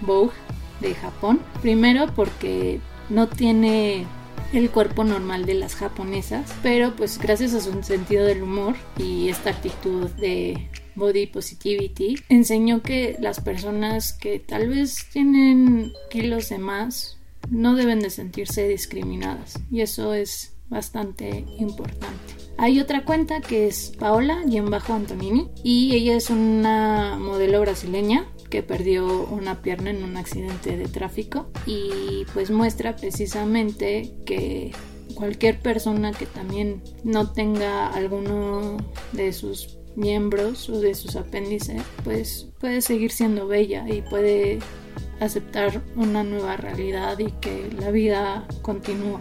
Vogue 0.00 0.34
de 0.80 0.94
Japón. 0.94 1.40
Primero 1.62 2.06
porque 2.14 2.80
no 3.08 3.28
tiene 3.28 4.06
el 4.52 4.70
cuerpo 4.70 5.04
normal 5.04 5.46
de 5.46 5.54
las 5.54 5.74
japonesas, 5.76 6.52
pero 6.62 6.96
pues 6.96 7.18
gracias 7.18 7.54
a 7.54 7.60
su 7.60 7.82
sentido 7.82 8.24
del 8.24 8.42
humor 8.42 8.74
y 8.98 9.28
esta 9.28 9.50
actitud 9.50 10.08
de 10.10 10.68
body 10.96 11.26
positivity, 11.26 12.16
enseñó 12.28 12.82
que 12.82 13.16
las 13.20 13.40
personas 13.40 14.12
que 14.12 14.38
tal 14.38 14.68
vez 14.68 15.06
tienen 15.12 15.92
kilos 16.10 16.48
de 16.48 16.58
más 16.58 17.18
no 17.48 17.74
deben 17.74 18.00
de 18.00 18.10
sentirse 18.10 18.68
discriminadas 18.68 19.58
y 19.70 19.80
eso 19.80 20.14
es 20.14 20.52
bastante 20.70 21.44
importante. 21.58 22.40
Hay 22.56 22.78
otra 22.78 23.04
cuenta 23.04 23.40
que 23.40 23.66
es 23.66 23.92
Paola-Antonini 23.98 25.50
y 25.64 25.94
ella 25.94 26.14
es 26.14 26.30
una 26.30 27.16
modelo 27.18 27.60
brasileña 27.60 28.26
que 28.50 28.62
perdió 28.62 29.24
una 29.26 29.62
pierna 29.62 29.90
en 29.90 30.04
un 30.04 30.16
accidente 30.16 30.76
de 30.76 30.86
tráfico 30.86 31.50
y 31.66 32.26
pues 32.34 32.50
muestra 32.50 32.96
precisamente 32.96 34.14
que 34.26 34.72
cualquier 35.14 35.60
persona 35.60 36.12
que 36.12 36.26
también 36.26 36.82
no 37.02 37.32
tenga 37.32 37.88
alguno 37.88 38.76
de 39.12 39.32
sus 39.32 39.78
miembros 39.96 40.68
o 40.68 40.80
de 40.80 40.94
sus 40.94 41.16
apéndices 41.16 41.82
pues 42.04 42.48
puede 42.60 42.80
seguir 42.80 43.10
siendo 43.10 43.46
bella 43.46 43.86
y 43.88 44.02
puede 44.02 44.58
aceptar 45.20 45.82
una 45.96 46.24
nueva 46.24 46.56
realidad 46.56 47.18
y 47.18 47.32
que 47.40 47.70
la 47.78 47.90
vida 47.90 48.46
continúa. 48.62 49.20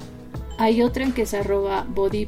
Hay 0.60 0.82
otra 0.82 1.06
en 1.06 1.14
que 1.14 1.26
se 1.26 1.38
arroba 1.38 1.86
Body 1.88 2.28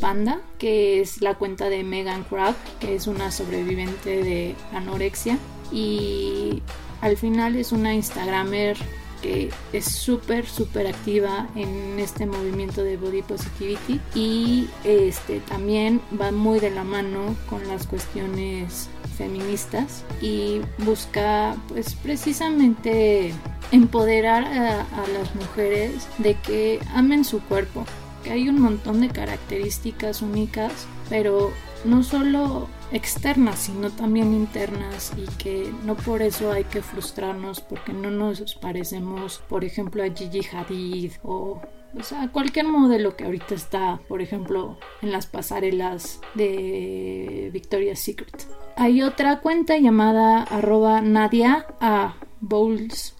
Panda, 0.00 0.40
que 0.58 1.02
es 1.02 1.20
la 1.20 1.34
cuenta 1.34 1.68
de 1.68 1.84
Megan 1.84 2.24
Crab, 2.24 2.54
que 2.80 2.94
es 2.94 3.06
una 3.06 3.30
sobreviviente 3.30 4.24
de 4.24 4.54
anorexia. 4.72 5.38
Y 5.70 6.62
al 7.02 7.18
final 7.18 7.54
es 7.54 7.72
una 7.72 7.92
Instagramer 7.94 8.78
que 9.20 9.50
es 9.74 9.84
súper, 9.84 10.46
súper 10.46 10.86
activa 10.86 11.48
en 11.54 11.98
este 11.98 12.24
movimiento 12.24 12.82
de 12.82 12.96
body 12.96 13.22
positivity 13.22 14.00
y 14.14 14.68
este 14.84 15.40
también 15.40 16.00
va 16.18 16.32
muy 16.32 16.60
de 16.60 16.70
la 16.70 16.84
mano 16.84 17.36
con 17.48 17.66
las 17.68 17.86
cuestiones 17.86 18.88
feministas 19.16 20.04
y 20.20 20.60
busca 20.78 21.56
pues 21.68 21.94
precisamente 21.94 23.32
empoderar 23.72 24.44
a, 24.44 24.86
las 25.12 25.34
mujeres 25.34 26.08
de 26.18 26.34
que 26.34 26.80
amen 26.94 27.24
su 27.24 27.40
cuerpo, 27.40 27.84
que 28.22 28.32
hay 28.32 28.48
un 28.48 28.60
montón 28.60 29.00
de 29.00 29.08
características 29.08 30.22
únicas, 30.22 30.86
pero 31.08 31.52
no 31.84 32.02
solo 32.02 32.68
externas, 32.92 33.58
sino 33.58 33.90
también 33.90 34.32
internas 34.32 35.12
y 35.16 35.26
que 35.36 35.72
no 35.84 35.96
por 35.96 36.22
eso 36.22 36.52
hay 36.52 36.64
que 36.64 36.82
frustrarnos 36.82 37.60
porque 37.60 37.92
no 37.92 38.10
nos 38.10 38.54
parecemos, 38.54 39.42
por 39.48 39.64
ejemplo, 39.64 40.02
a 40.02 40.10
Gigi 40.10 40.46
Hadid 40.52 41.12
o 41.22 41.60
o 41.98 42.02
sea, 42.02 42.28
cualquier 42.28 42.66
modelo 42.66 43.16
que 43.16 43.24
ahorita 43.24 43.54
está, 43.54 44.00
por 44.08 44.20
ejemplo, 44.22 44.78
en 45.02 45.12
las 45.12 45.26
pasarelas 45.26 46.20
de 46.34 47.50
Victoria's 47.52 48.00
Secret. 48.00 48.46
Hay 48.76 49.02
otra 49.02 49.40
cuenta 49.40 49.78
llamada 49.78 50.42
arroba 50.42 51.00
Nadia 51.00 51.66
a 51.80 52.16
Bowles 52.40 53.16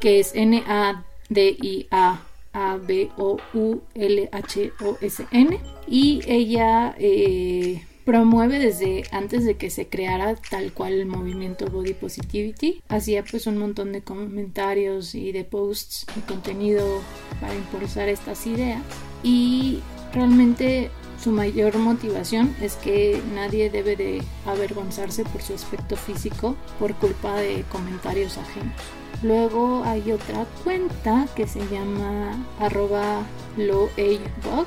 que 0.00 0.20
es 0.20 0.34
N-A-D-I-A. 0.34 2.20
A-B-O-U-L-H-O-S-N 2.54 3.40
y 5.86 6.20
ella 6.26 6.94
eh, 6.98 7.82
promueve 8.04 8.58
desde 8.58 9.04
antes 9.10 9.44
de 9.44 9.56
que 9.56 9.70
se 9.70 9.88
creara 9.88 10.34
tal 10.34 10.72
cual 10.72 10.94
el 10.94 11.06
movimiento 11.06 11.66
Body 11.66 11.94
Positivity. 11.94 12.82
Hacía 12.88 13.24
pues 13.24 13.46
un 13.46 13.58
montón 13.58 13.92
de 13.92 14.02
comentarios 14.02 15.14
y 15.14 15.32
de 15.32 15.44
posts 15.44 16.06
y 16.16 16.20
contenido 16.20 17.02
para 17.40 17.54
impulsar 17.54 18.08
estas 18.08 18.46
ideas 18.46 18.82
y 19.22 19.80
realmente 20.12 20.90
su 21.22 21.30
mayor 21.30 21.78
motivación 21.78 22.54
es 22.60 22.74
que 22.74 23.22
nadie 23.32 23.70
debe 23.70 23.94
de 23.94 24.22
avergonzarse 24.44 25.24
por 25.24 25.40
su 25.40 25.54
aspecto 25.54 25.96
físico 25.96 26.56
por 26.80 26.94
culpa 26.96 27.36
de 27.36 27.64
comentarios 27.70 28.38
ajenos. 28.38 28.74
Luego 29.22 29.84
hay 29.84 30.10
otra 30.10 30.46
cuenta 30.64 31.28
que 31.36 31.46
se 31.46 31.60
llama 31.68 32.44
arroba 32.58 33.22
loeibog, 33.56 34.66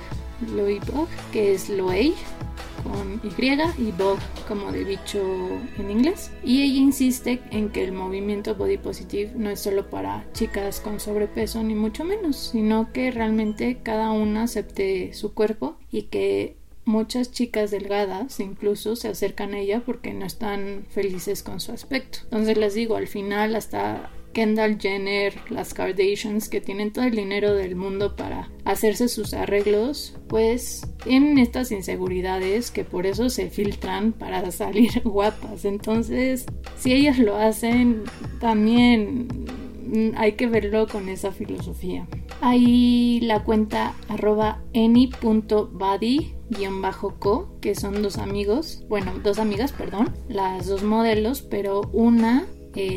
que 1.33 1.53
es 1.53 1.67
loei 1.67 2.15
con 2.85 3.19
Y 3.23 3.33
y 3.77 3.91
Bob 3.91 4.19
como 4.47 4.71
de 4.71 4.83
bicho 4.83 5.21
en 5.77 5.91
inglés. 5.91 6.31
Y 6.43 6.61
ella 6.61 6.79
insiste 6.79 7.41
en 7.51 7.69
que 7.69 7.83
el 7.83 7.91
movimiento 7.91 8.55
Body 8.55 8.77
Positive 8.77 9.31
no 9.35 9.49
es 9.49 9.59
solo 9.59 9.89
para 9.89 10.25
chicas 10.33 10.79
con 10.79 10.99
sobrepeso 10.99 11.61
ni 11.63 11.75
mucho 11.75 12.05
menos, 12.05 12.37
sino 12.37 12.93
que 12.93 13.11
realmente 13.11 13.79
cada 13.83 14.11
una 14.11 14.43
acepte 14.43 15.13
su 15.13 15.33
cuerpo 15.33 15.77
y 15.91 16.03
que 16.03 16.57
muchas 16.85 17.31
chicas 17.31 17.71
delgadas 17.71 18.39
incluso 18.39 18.95
se 18.95 19.07
acercan 19.07 19.53
a 19.53 19.59
ella 19.59 19.81
porque 19.85 20.13
no 20.13 20.25
están 20.25 20.85
felices 20.89 21.43
con 21.43 21.59
su 21.59 21.71
aspecto. 21.71 22.19
Entonces 22.23 22.57
les 22.57 22.75
digo, 22.75 22.95
al 22.95 23.07
final 23.07 23.55
hasta 23.55 24.11
Kendall 24.35 24.77
Jenner, 24.77 25.33
las 25.49 25.73
Kardashians, 25.73 26.49
que 26.49 26.59
tienen 26.59 26.91
todo 26.91 27.05
el 27.05 27.15
dinero 27.15 27.53
del 27.53 27.77
mundo 27.77 28.17
para 28.17 28.51
hacerse 28.65 29.07
sus 29.07 29.33
arreglos, 29.33 30.17
pues 30.27 30.85
tienen 31.05 31.37
estas 31.37 31.71
inseguridades 31.71 32.69
que 32.69 32.83
por 32.83 33.05
eso 33.05 33.29
se 33.29 33.49
filtran 33.49 34.11
para 34.11 34.51
salir 34.51 35.01
guapas. 35.05 35.63
Entonces, 35.63 36.45
si 36.77 36.91
ellas 36.91 37.17
lo 37.17 37.37
hacen, 37.37 38.03
también 38.41 39.29
hay 40.17 40.33
que 40.33 40.47
verlo 40.47 40.85
con 40.87 41.07
esa 41.07 41.31
filosofía. 41.31 42.05
Hay 42.41 43.21
la 43.21 43.45
cuenta 43.45 43.93
arroba 44.09 44.61
any.body-co, 44.73 45.39
que 47.61 47.75
son 47.75 48.01
dos 48.01 48.17
amigos, 48.17 48.83
bueno, 48.89 49.13
dos 49.23 49.39
amigas, 49.39 49.71
perdón, 49.71 50.13
las 50.27 50.67
dos 50.67 50.83
modelos, 50.83 51.41
pero 51.41 51.89
una 51.93 52.45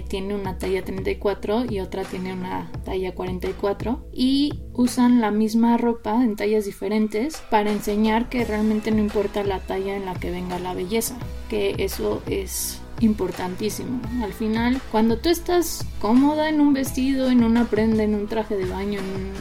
tiene 0.09 0.35
una 0.35 0.59
talla 0.59 0.85
34 0.85 1.67
y 1.71 1.81
otra 1.81 2.03
tiene 2.03 2.33
una 2.33 2.71
talla 2.85 3.15
44 3.15 4.09
y 4.13 4.61
usan 4.75 5.21
la 5.21 5.31
misma 5.31 5.77
ropa 5.77 6.25
en 6.25 6.37
tallas 6.37 6.65
diferentes 6.65 7.43
para 7.51 7.71
enseñar 7.71 8.29
que 8.29 8.45
realmente 8.45 8.91
no 8.91 8.99
importa 8.99 9.45
la 9.45 9.61
talla 9.61 9.97
en 9.97 10.05
la 10.05 10.15
que 10.15 10.31
venga 10.31 10.59
la 10.59 10.75
belleza, 10.75 11.17
que 11.49 11.77
eso 11.79 12.23
es 12.27 12.81
importantísimo. 13.01 14.01
Al 14.23 14.33
final, 14.33 14.81
cuando 14.91 15.19
tú 15.19 15.29
estás 15.29 15.87
cómoda 16.01 16.49
en 16.49 16.61
un 16.61 16.73
vestido, 16.73 17.31
en 17.31 17.45
una 17.45 17.65
prenda, 17.67 18.03
en 18.03 18.15
un 18.15 18.27
traje 18.27 18.57
de 18.57 18.67
baño, 18.67 18.99
en 18.99 19.33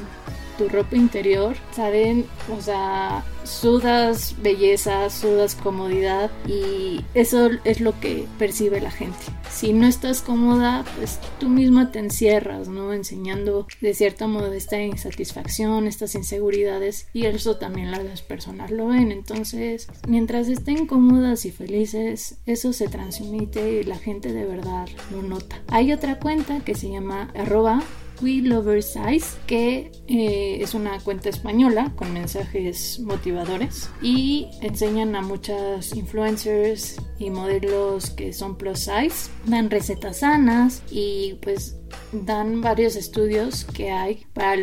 tu 0.57 0.67
ropa 0.69 0.95
interior, 0.95 1.55
saben, 1.71 2.25
o 2.55 2.61
sea, 2.61 3.23
sudas 3.43 4.35
belleza, 4.41 5.09
sudas 5.09 5.55
comodidad 5.55 6.31
y 6.47 7.01
eso 7.13 7.49
es 7.63 7.79
lo 7.79 7.97
que 7.99 8.27
percibe 8.37 8.81
la 8.81 8.91
gente. 8.91 9.17
Si 9.49 9.73
no 9.73 9.87
estás 9.87 10.21
cómoda, 10.21 10.83
pues 10.97 11.19
tú 11.39 11.49
misma 11.49 11.91
te 11.91 11.99
encierras, 11.99 12.67
¿no? 12.67 12.93
Enseñando 12.93 13.67
de 13.81 13.93
cierto 13.93 14.27
modo 14.27 14.51
esta 14.53 14.81
insatisfacción, 14.81 15.87
estas 15.87 16.15
inseguridades 16.15 17.07
y 17.13 17.25
eso 17.25 17.57
también 17.57 17.91
las 17.91 18.21
personas 18.21 18.71
lo 18.71 18.87
ven. 18.87 19.11
Entonces, 19.11 19.87
mientras 20.07 20.47
estén 20.47 20.85
cómodas 20.85 21.45
y 21.45 21.51
felices, 21.51 22.35
eso 22.45 22.73
se 22.73 22.87
transmite 22.87 23.81
y 23.81 23.83
la 23.83 23.97
gente 23.97 24.33
de 24.33 24.45
verdad 24.45 24.87
lo 25.11 25.21
nota. 25.21 25.61
Hay 25.69 25.93
otra 25.93 26.19
cuenta 26.19 26.59
que 26.59 26.75
se 26.75 26.89
llama 26.89 27.31
arroba 27.35 27.81
We 28.21 28.41
Lover 28.41 28.81
Size, 28.81 29.37
que 29.45 29.91
eh, 30.07 30.57
es 30.61 30.73
una 30.73 30.99
cuenta 30.99 31.29
española 31.29 31.91
con 31.95 32.13
mensajes 32.13 32.99
motivadores 32.99 33.89
y 34.01 34.47
enseñan 34.61 35.15
a 35.15 35.21
muchas 35.21 35.95
influencers 35.95 36.97
y 37.19 37.29
modelos 37.29 38.09
que 38.11 38.33
son 38.33 38.57
plus 38.57 38.79
size, 38.79 39.31
dan 39.45 39.69
recetas 39.69 40.19
sanas 40.19 40.83
y 40.89 41.35
pues 41.41 41.77
dan 42.11 42.61
varios 42.61 42.95
estudios 42.95 43.65
que 43.65 43.91
hay 43.91 44.25
para 44.33 44.57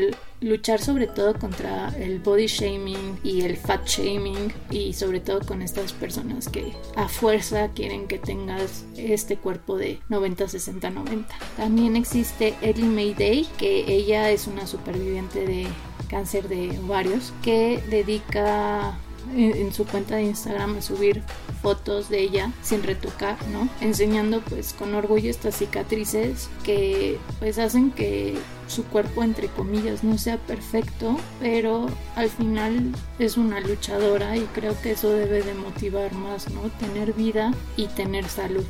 luchar 0.44 0.80
sobre 0.80 1.06
todo 1.06 1.38
contra 1.38 1.88
el 1.96 2.18
body 2.18 2.46
shaming 2.46 3.18
y 3.22 3.42
el 3.42 3.56
fat 3.56 3.86
shaming 3.86 4.52
y 4.70 4.92
sobre 4.92 5.20
todo 5.20 5.40
con 5.40 5.62
estas 5.62 5.94
personas 5.94 6.48
que 6.48 6.74
a 6.96 7.08
fuerza 7.08 7.70
quieren 7.74 8.06
que 8.06 8.18
tengas 8.18 8.84
este 8.96 9.36
cuerpo 9.38 9.78
de 9.78 10.00
90 10.10 10.48
60 10.48 10.90
90 10.90 11.34
también 11.56 11.96
existe 11.96 12.54
Ellie 12.60 12.84
Mayday 12.84 13.48
que 13.56 13.90
ella 13.90 14.30
es 14.30 14.46
una 14.46 14.66
superviviente 14.66 15.46
de 15.46 15.66
cáncer 16.10 16.48
de 16.48 16.78
ovarios 16.78 17.32
que 17.42 17.82
dedica 17.88 18.98
en, 19.36 19.72
su 19.72 19.86
cuenta 19.86 20.16
de 20.16 20.24
Instagram 20.24 20.78
a 20.78 20.82
subir 20.82 21.22
fotos 21.62 22.08
de 22.08 22.20
ella 22.20 22.52
sin 22.62 22.82
retocar, 22.82 23.36
¿no? 23.48 23.68
Enseñando 23.80 24.40
pues 24.42 24.72
con 24.72 24.94
orgullo 24.94 25.30
estas 25.30 25.56
cicatrices 25.56 26.48
que 26.62 27.18
pues 27.38 27.58
hacen 27.58 27.90
que 27.90 28.36
su 28.66 28.84
cuerpo 28.84 29.22
entre 29.22 29.48
comillas 29.48 30.04
no 30.04 30.18
sea 30.18 30.38
perfecto, 30.38 31.16
pero 31.40 31.86
al 32.16 32.30
final 32.30 32.92
es 33.18 33.36
una 33.36 33.60
luchadora 33.60 34.36
y 34.36 34.42
creo 34.54 34.80
que 34.80 34.92
eso 34.92 35.10
debe 35.10 35.42
de 35.42 35.54
motivar 35.54 36.12
más, 36.14 36.50
¿no? 36.50 36.62
Tener 36.80 37.12
vida 37.12 37.52
y 37.76 37.86
tener 37.88 38.28
salud. 38.28 38.64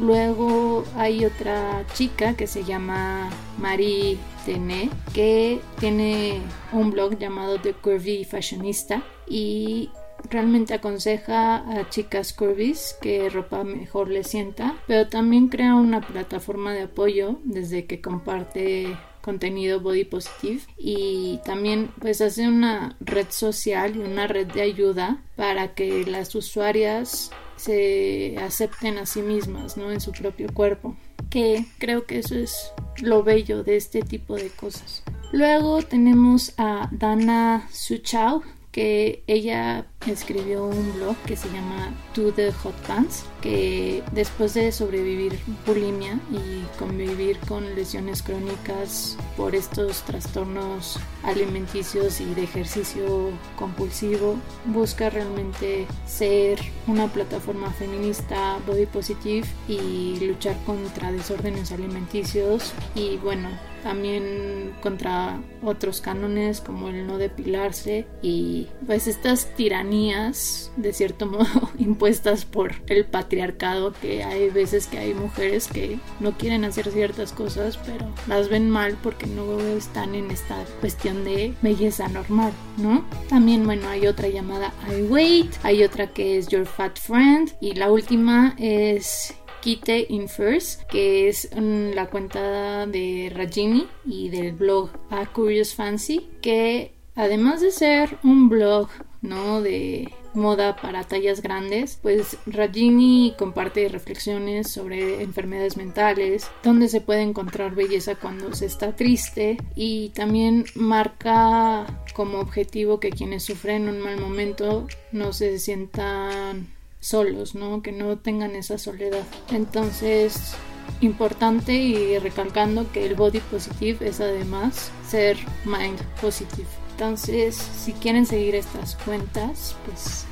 Luego 0.00 0.84
hay 0.96 1.24
otra 1.24 1.84
chica 1.94 2.34
que 2.34 2.46
se 2.46 2.62
llama 2.62 3.30
Marie 3.58 4.16
Tené 4.46 4.90
que 5.12 5.60
tiene 5.80 6.40
un 6.72 6.92
blog 6.92 7.18
llamado 7.18 7.60
The 7.60 7.74
Curvy 7.74 8.24
Fashionista 8.24 9.02
y 9.26 9.90
realmente 10.30 10.74
aconseja 10.74 11.56
a 11.56 11.88
chicas 11.88 12.32
curvis 12.32 12.96
que 13.00 13.28
ropa 13.30 13.64
mejor 13.64 14.10
les 14.10 14.28
sienta, 14.28 14.76
pero 14.86 15.08
también 15.08 15.48
crea 15.48 15.74
una 15.74 16.00
plataforma 16.00 16.72
de 16.72 16.82
apoyo 16.82 17.38
desde 17.44 17.86
que 17.86 18.00
comparte 18.00 18.96
contenido 19.20 19.80
body 19.80 20.04
positive 20.04 20.62
y 20.78 21.40
también 21.44 21.90
pues 22.00 22.20
hace 22.20 22.48
una 22.48 22.96
red 23.00 23.26
social 23.30 23.96
y 23.96 23.98
una 23.98 24.26
red 24.26 24.46
de 24.46 24.62
ayuda 24.62 25.22
para 25.36 25.74
que 25.74 26.06
las 26.06 26.34
usuarias 26.34 27.30
se 27.56 28.36
acepten 28.38 28.96
a 28.98 29.04
sí 29.04 29.20
mismas, 29.20 29.76
¿no? 29.76 29.90
En 29.90 30.00
su 30.00 30.12
propio 30.12 30.48
cuerpo. 30.54 30.96
que 31.30 31.66
creo 31.78 32.06
que 32.06 32.20
eso 32.20 32.36
es 32.36 32.72
lo 33.02 33.22
bello 33.22 33.62
de 33.62 33.76
este 33.76 34.00
tipo 34.00 34.36
de 34.36 34.48
cosas. 34.48 35.02
Luego 35.30 35.82
tenemos 35.82 36.54
a 36.56 36.88
Dana 36.90 37.68
Suchau, 37.70 38.42
que 38.72 39.24
ella 39.26 39.86
escribió 40.06 40.64
un 40.64 40.94
blog 40.94 41.16
que 41.26 41.36
se 41.36 41.48
llama 41.50 41.92
To 42.14 42.32
the 42.32 42.52
Hot 42.52 42.74
Pants, 42.86 43.24
que 43.40 44.02
después 44.12 44.54
de 44.54 44.72
sobrevivir 44.72 45.38
bulimia 45.66 46.18
y 46.30 46.64
convivir 46.78 47.38
con 47.40 47.74
lesiones 47.74 48.22
crónicas 48.22 49.16
por 49.36 49.54
estos 49.54 50.02
trastornos 50.02 50.98
alimenticios 51.24 52.20
y 52.20 52.34
de 52.34 52.44
ejercicio 52.44 53.30
compulsivo, 53.56 54.36
busca 54.66 55.10
realmente 55.10 55.86
ser 56.06 56.58
una 56.86 57.08
plataforma 57.08 57.70
feminista, 57.72 58.58
body 58.66 58.86
positive 58.86 59.46
y 59.68 60.18
luchar 60.26 60.56
contra 60.64 61.12
desórdenes 61.12 61.72
alimenticios 61.72 62.72
y 62.94 63.16
bueno, 63.18 63.48
también 63.82 64.74
contra 64.82 65.40
otros 65.62 66.00
cánones 66.00 66.60
como 66.60 66.88
el 66.88 67.06
no 67.06 67.18
depilarse 67.18 68.06
y 68.22 68.66
pues 68.86 69.06
estas 69.06 69.54
tiranías 69.54 69.87
de 69.88 70.92
cierto 70.92 71.26
modo 71.26 71.70
impuestas 71.78 72.44
por 72.44 72.74
el 72.88 73.06
patriarcado 73.06 73.94
que 74.00 74.22
hay 74.22 74.50
veces 74.50 74.86
que 74.86 74.98
hay 74.98 75.14
mujeres 75.14 75.68
que 75.68 75.98
no 76.20 76.36
quieren 76.36 76.64
hacer 76.64 76.90
ciertas 76.90 77.32
cosas 77.32 77.78
pero 77.78 78.06
las 78.26 78.48
ven 78.48 78.68
mal 78.68 78.98
porque 79.02 79.26
no 79.26 79.58
están 79.60 80.14
en 80.14 80.30
esta 80.30 80.56
cuestión 80.80 81.24
de 81.24 81.54
belleza 81.62 82.08
normal, 82.08 82.52
¿no? 82.76 83.04
También 83.28 83.64
bueno 83.64 83.88
hay 83.88 84.06
otra 84.06 84.28
llamada 84.28 84.72
I 84.88 85.02
Wait, 85.04 85.54
hay 85.62 85.82
otra 85.82 86.08
que 86.08 86.38
es 86.38 86.48
Your 86.48 86.66
Fat 86.66 86.98
Friend 86.98 87.50
y 87.60 87.74
la 87.74 87.90
última 87.90 88.54
es 88.58 89.34
Kite 89.60 90.06
Infers, 90.10 90.78
que 90.90 91.28
es 91.28 91.48
mm, 91.56 91.90
la 91.94 92.06
cuenta 92.06 92.86
de 92.86 93.32
Rajini 93.34 93.86
y 94.04 94.28
del 94.28 94.52
blog 94.52 94.90
A 95.10 95.26
Curious 95.26 95.74
Fancy, 95.74 96.28
que 96.40 96.94
además 97.14 97.60
de 97.60 97.72
ser 97.72 98.18
un 98.22 98.48
blog, 98.48 98.88
¿no? 99.22 99.60
De 99.60 100.12
moda 100.34 100.76
para 100.76 101.04
tallas 101.04 101.42
grandes, 101.42 101.98
pues 102.00 102.36
Rajini 102.46 103.34
comparte 103.38 103.88
reflexiones 103.88 104.70
sobre 104.70 105.22
enfermedades 105.22 105.76
mentales, 105.76 106.50
donde 106.62 106.88
se 106.88 107.00
puede 107.00 107.22
encontrar 107.22 107.74
belleza 107.74 108.14
cuando 108.14 108.54
se 108.54 108.66
está 108.66 108.94
triste 108.94 109.58
y 109.74 110.10
también 110.10 110.64
marca 110.74 111.86
como 112.14 112.38
objetivo 112.38 113.00
que 113.00 113.10
quienes 113.10 113.44
sufren 113.44 113.88
un 113.88 114.00
mal 114.00 114.20
momento 114.20 114.86
no 115.12 115.32
se 115.32 115.58
sientan 115.58 116.68
solos, 117.00 117.54
¿no? 117.54 117.82
Que 117.82 117.92
no 117.92 118.18
tengan 118.18 118.56
esa 118.56 118.78
soledad. 118.78 119.24
Entonces, 119.50 120.54
importante 121.00 121.74
y 121.74 122.18
recalcando 122.18 122.90
que 122.92 123.06
el 123.06 123.14
body 123.14 123.40
positive 123.40 124.08
es 124.08 124.20
además 124.20 124.90
ser 125.06 125.36
mind 125.64 126.00
positive. 126.20 126.77
Entonces, 126.98 127.54
si 127.54 127.92
quieren 127.92 128.26
seguir 128.26 128.56
estas 128.56 128.96
cuentas, 128.96 129.76
pues 129.86 130.24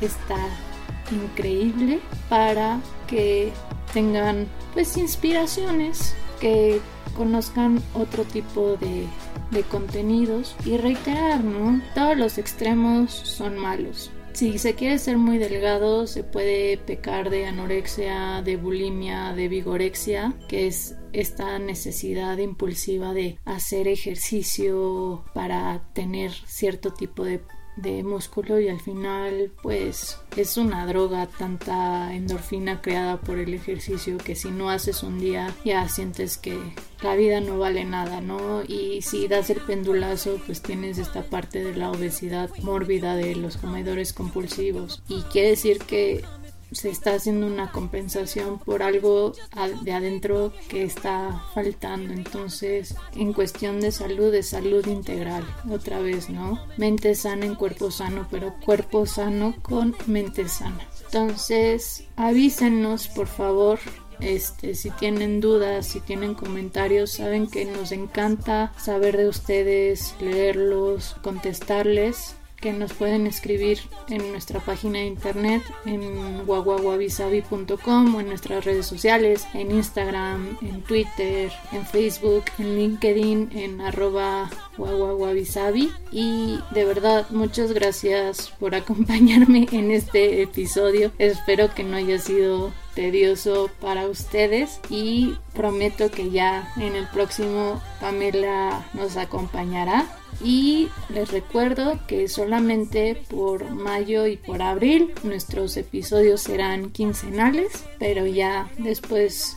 está 0.00 0.38
increíble 1.10 1.98
para 2.28 2.78
que 3.08 3.50
tengan 3.92 4.46
pues 4.72 4.96
inspiraciones, 4.96 6.14
que 6.38 6.80
conozcan 7.16 7.82
otro 7.94 8.22
tipo 8.22 8.76
de, 8.76 9.08
de 9.50 9.62
contenidos 9.64 10.54
y 10.64 10.76
reiterar, 10.76 11.42
¿no? 11.42 11.82
Todos 11.92 12.16
los 12.16 12.38
extremos 12.38 13.10
son 13.10 13.58
malos 13.58 14.12
si 14.32 14.58
se 14.58 14.74
quiere 14.74 14.98
ser 14.98 15.18
muy 15.18 15.36
delgado, 15.36 16.06
se 16.06 16.24
puede 16.24 16.78
pecar 16.78 17.28
de 17.28 17.44
anorexia, 17.46 18.40
de 18.42 18.56
bulimia, 18.56 19.34
de 19.34 19.48
vigorexia, 19.48 20.32
que 20.48 20.66
es 20.66 20.96
esta 21.12 21.58
necesidad 21.58 22.38
impulsiva 22.38 23.12
de 23.12 23.38
hacer 23.44 23.88
ejercicio 23.88 25.24
para 25.34 25.82
tener 25.94 26.32
cierto 26.46 26.92
tipo 26.92 27.24
de 27.24 27.40
de 27.76 28.02
músculo 28.02 28.60
y 28.60 28.68
al 28.68 28.80
final 28.80 29.50
pues 29.62 30.18
es 30.36 30.56
una 30.56 30.86
droga 30.86 31.26
tanta 31.26 32.14
endorfina 32.14 32.82
creada 32.82 33.18
por 33.20 33.38
el 33.38 33.54
ejercicio 33.54 34.18
que 34.18 34.34
si 34.34 34.50
no 34.50 34.68
haces 34.68 35.02
un 35.02 35.18
día 35.18 35.54
ya 35.64 35.88
sientes 35.88 36.36
que 36.36 36.58
la 37.02 37.16
vida 37.16 37.40
no 37.40 37.58
vale 37.58 37.84
nada, 37.84 38.20
¿no? 38.20 38.62
Y 38.62 39.02
si 39.02 39.26
das 39.26 39.50
el 39.50 39.60
pendulazo 39.60 40.38
pues 40.46 40.60
tienes 40.60 40.98
esta 40.98 41.22
parte 41.22 41.64
de 41.64 41.74
la 41.74 41.90
obesidad 41.90 42.50
mórbida 42.62 43.16
de 43.16 43.34
los 43.36 43.56
comedores 43.56 44.12
compulsivos 44.12 45.02
y 45.08 45.22
quiere 45.22 45.50
decir 45.50 45.78
que 45.78 46.22
se 46.72 46.90
está 46.90 47.14
haciendo 47.14 47.46
una 47.46 47.70
compensación 47.70 48.58
por 48.58 48.82
algo 48.82 49.32
de 49.82 49.92
adentro 49.92 50.52
que 50.68 50.82
está 50.82 51.42
faltando. 51.54 52.12
Entonces, 52.12 52.94
en 53.14 53.32
cuestión 53.32 53.80
de 53.80 53.92
salud, 53.92 54.32
de 54.32 54.42
salud 54.42 54.86
integral, 54.86 55.44
otra 55.70 56.00
vez, 56.00 56.28
¿no? 56.28 56.64
Mente 56.76 57.14
sana 57.14 57.46
en 57.46 57.54
cuerpo 57.54 57.90
sano, 57.90 58.26
pero 58.30 58.54
cuerpo 58.64 59.06
sano 59.06 59.54
con 59.62 59.94
mente 60.06 60.48
sana. 60.48 60.86
Entonces, 61.04 62.04
avísenos, 62.16 63.08
por 63.08 63.26
favor, 63.26 63.78
este, 64.20 64.74
si 64.74 64.90
tienen 64.90 65.40
dudas, 65.40 65.86
si 65.86 66.00
tienen 66.00 66.34
comentarios, 66.34 67.12
saben 67.12 67.48
que 67.48 67.64
nos 67.64 67.92
encanta 67.92 68.72
saber 68.78 69.16
de 69.16 69.28
ustedes, 69.28 70.14
leerlos, 70.20 71.16
contestarles 71.22 72.36
que 72.62 72.72
nos 72.72 72.94
pueden 72.94 73.26
escribir 73.26 73.80
en 74.08 74.30
nuestra 74.30 74.60
página 74.60 75.00
de 75.00 75.06
internet 75.06 75.62
en 75.84 76.46
guaguaguabisabi.com 76.46 78.14
o 78.14 78.20
en 78.20 78.28
nuestras 78.28 78.64
redes 78.64 78.86
sociales, 78.86 79.46
en 79.52 79.72
Instagram, 79.72 80.56
en 80.62 80.80
Twitter, 80.82 81.52
en 81.72 81.84
Facebook, 81.84 82.44
en 82.58 82.76
LinkedIn, 82.76 83.50
en 83.52 83.80
arroba. 83.80 84.48
Y 86.10 86.58
de 86.72 86.84
verdad, 86.84 87.26
muchas 87.30 87.72
gracias 87.72 88.52
por 88.58 88.74
acompañarme 88.76 89.66
en 89.72 89.90
este 89.90 90.42
episodio. 90.42 91.12
Espero 91.18 91.74
que 91.74 91.84
no 91.84 91.96
haya 91.96 92.18
sido 92.18 92.72
tedioso 92.94 93.70
para 93.80 94.06
ustedes 94.06 94.80
y 94.88 95.34
prometo 95.54 96.10
que 96.10 96.30
ya 96.30 96.72
en 96.76 96.94
el 96.94 97.06
próximo 97.08 97.82
Pamela 98.00 98.86
nos 98.94 99.16
acompañará 99.16 100.06
y 100.44 100.88
les 101.08 101.30
recuerdo 101.30 101.98
que 102.06 102.28
solamente 102.28 103.22
por 103.28 103.70
mayo 103.70 104.26
y 104.26 104.36
por 104.36 104.62
abril 104.62 105.12
nuestros 105.22 105.76
episodios 105.76 106.42
serán 106.42 106.90
quincenales, 106.90 107.84
pero 107.98 108.26
ya 108.26 108.70
después 108.78 109.56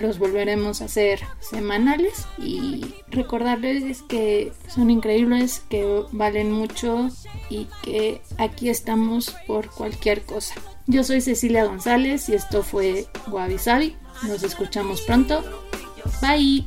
los 0.00 0.18
volveremos 0.18 0.80
a 0.80 0.86
hacer 0.86 1.20
semanales 1.40 2.26
y 2.38 2.94
recordarles 3.08 4.02
que 4.02 4.52
son 4.68 4.90
increíbles, 4.90 5.62
que 5.68 6.02
valen 6.12 6.50
mucho 6.52 7.08
y 7.50 7.68
que 7.82 8.20
aquí 8.38 8.68
estamos 8.68 9.34
por 9.46 9.70
cualquier 9.70 10.22
cosa. 10.22 10.54
Yo 10.86 11.04
soy 11.04 11.20
Cecilia 11.20 11.64
González 11.64 12.28
y 12.28 12.34
esto 12.34 12.62
fue 12.62 13.06
Wabi 13.28 13.56
Nos 14.26 14.42
escuchamos 14.42 15.00
pronto. 15.02 15.42
Bye. 16.20 16.66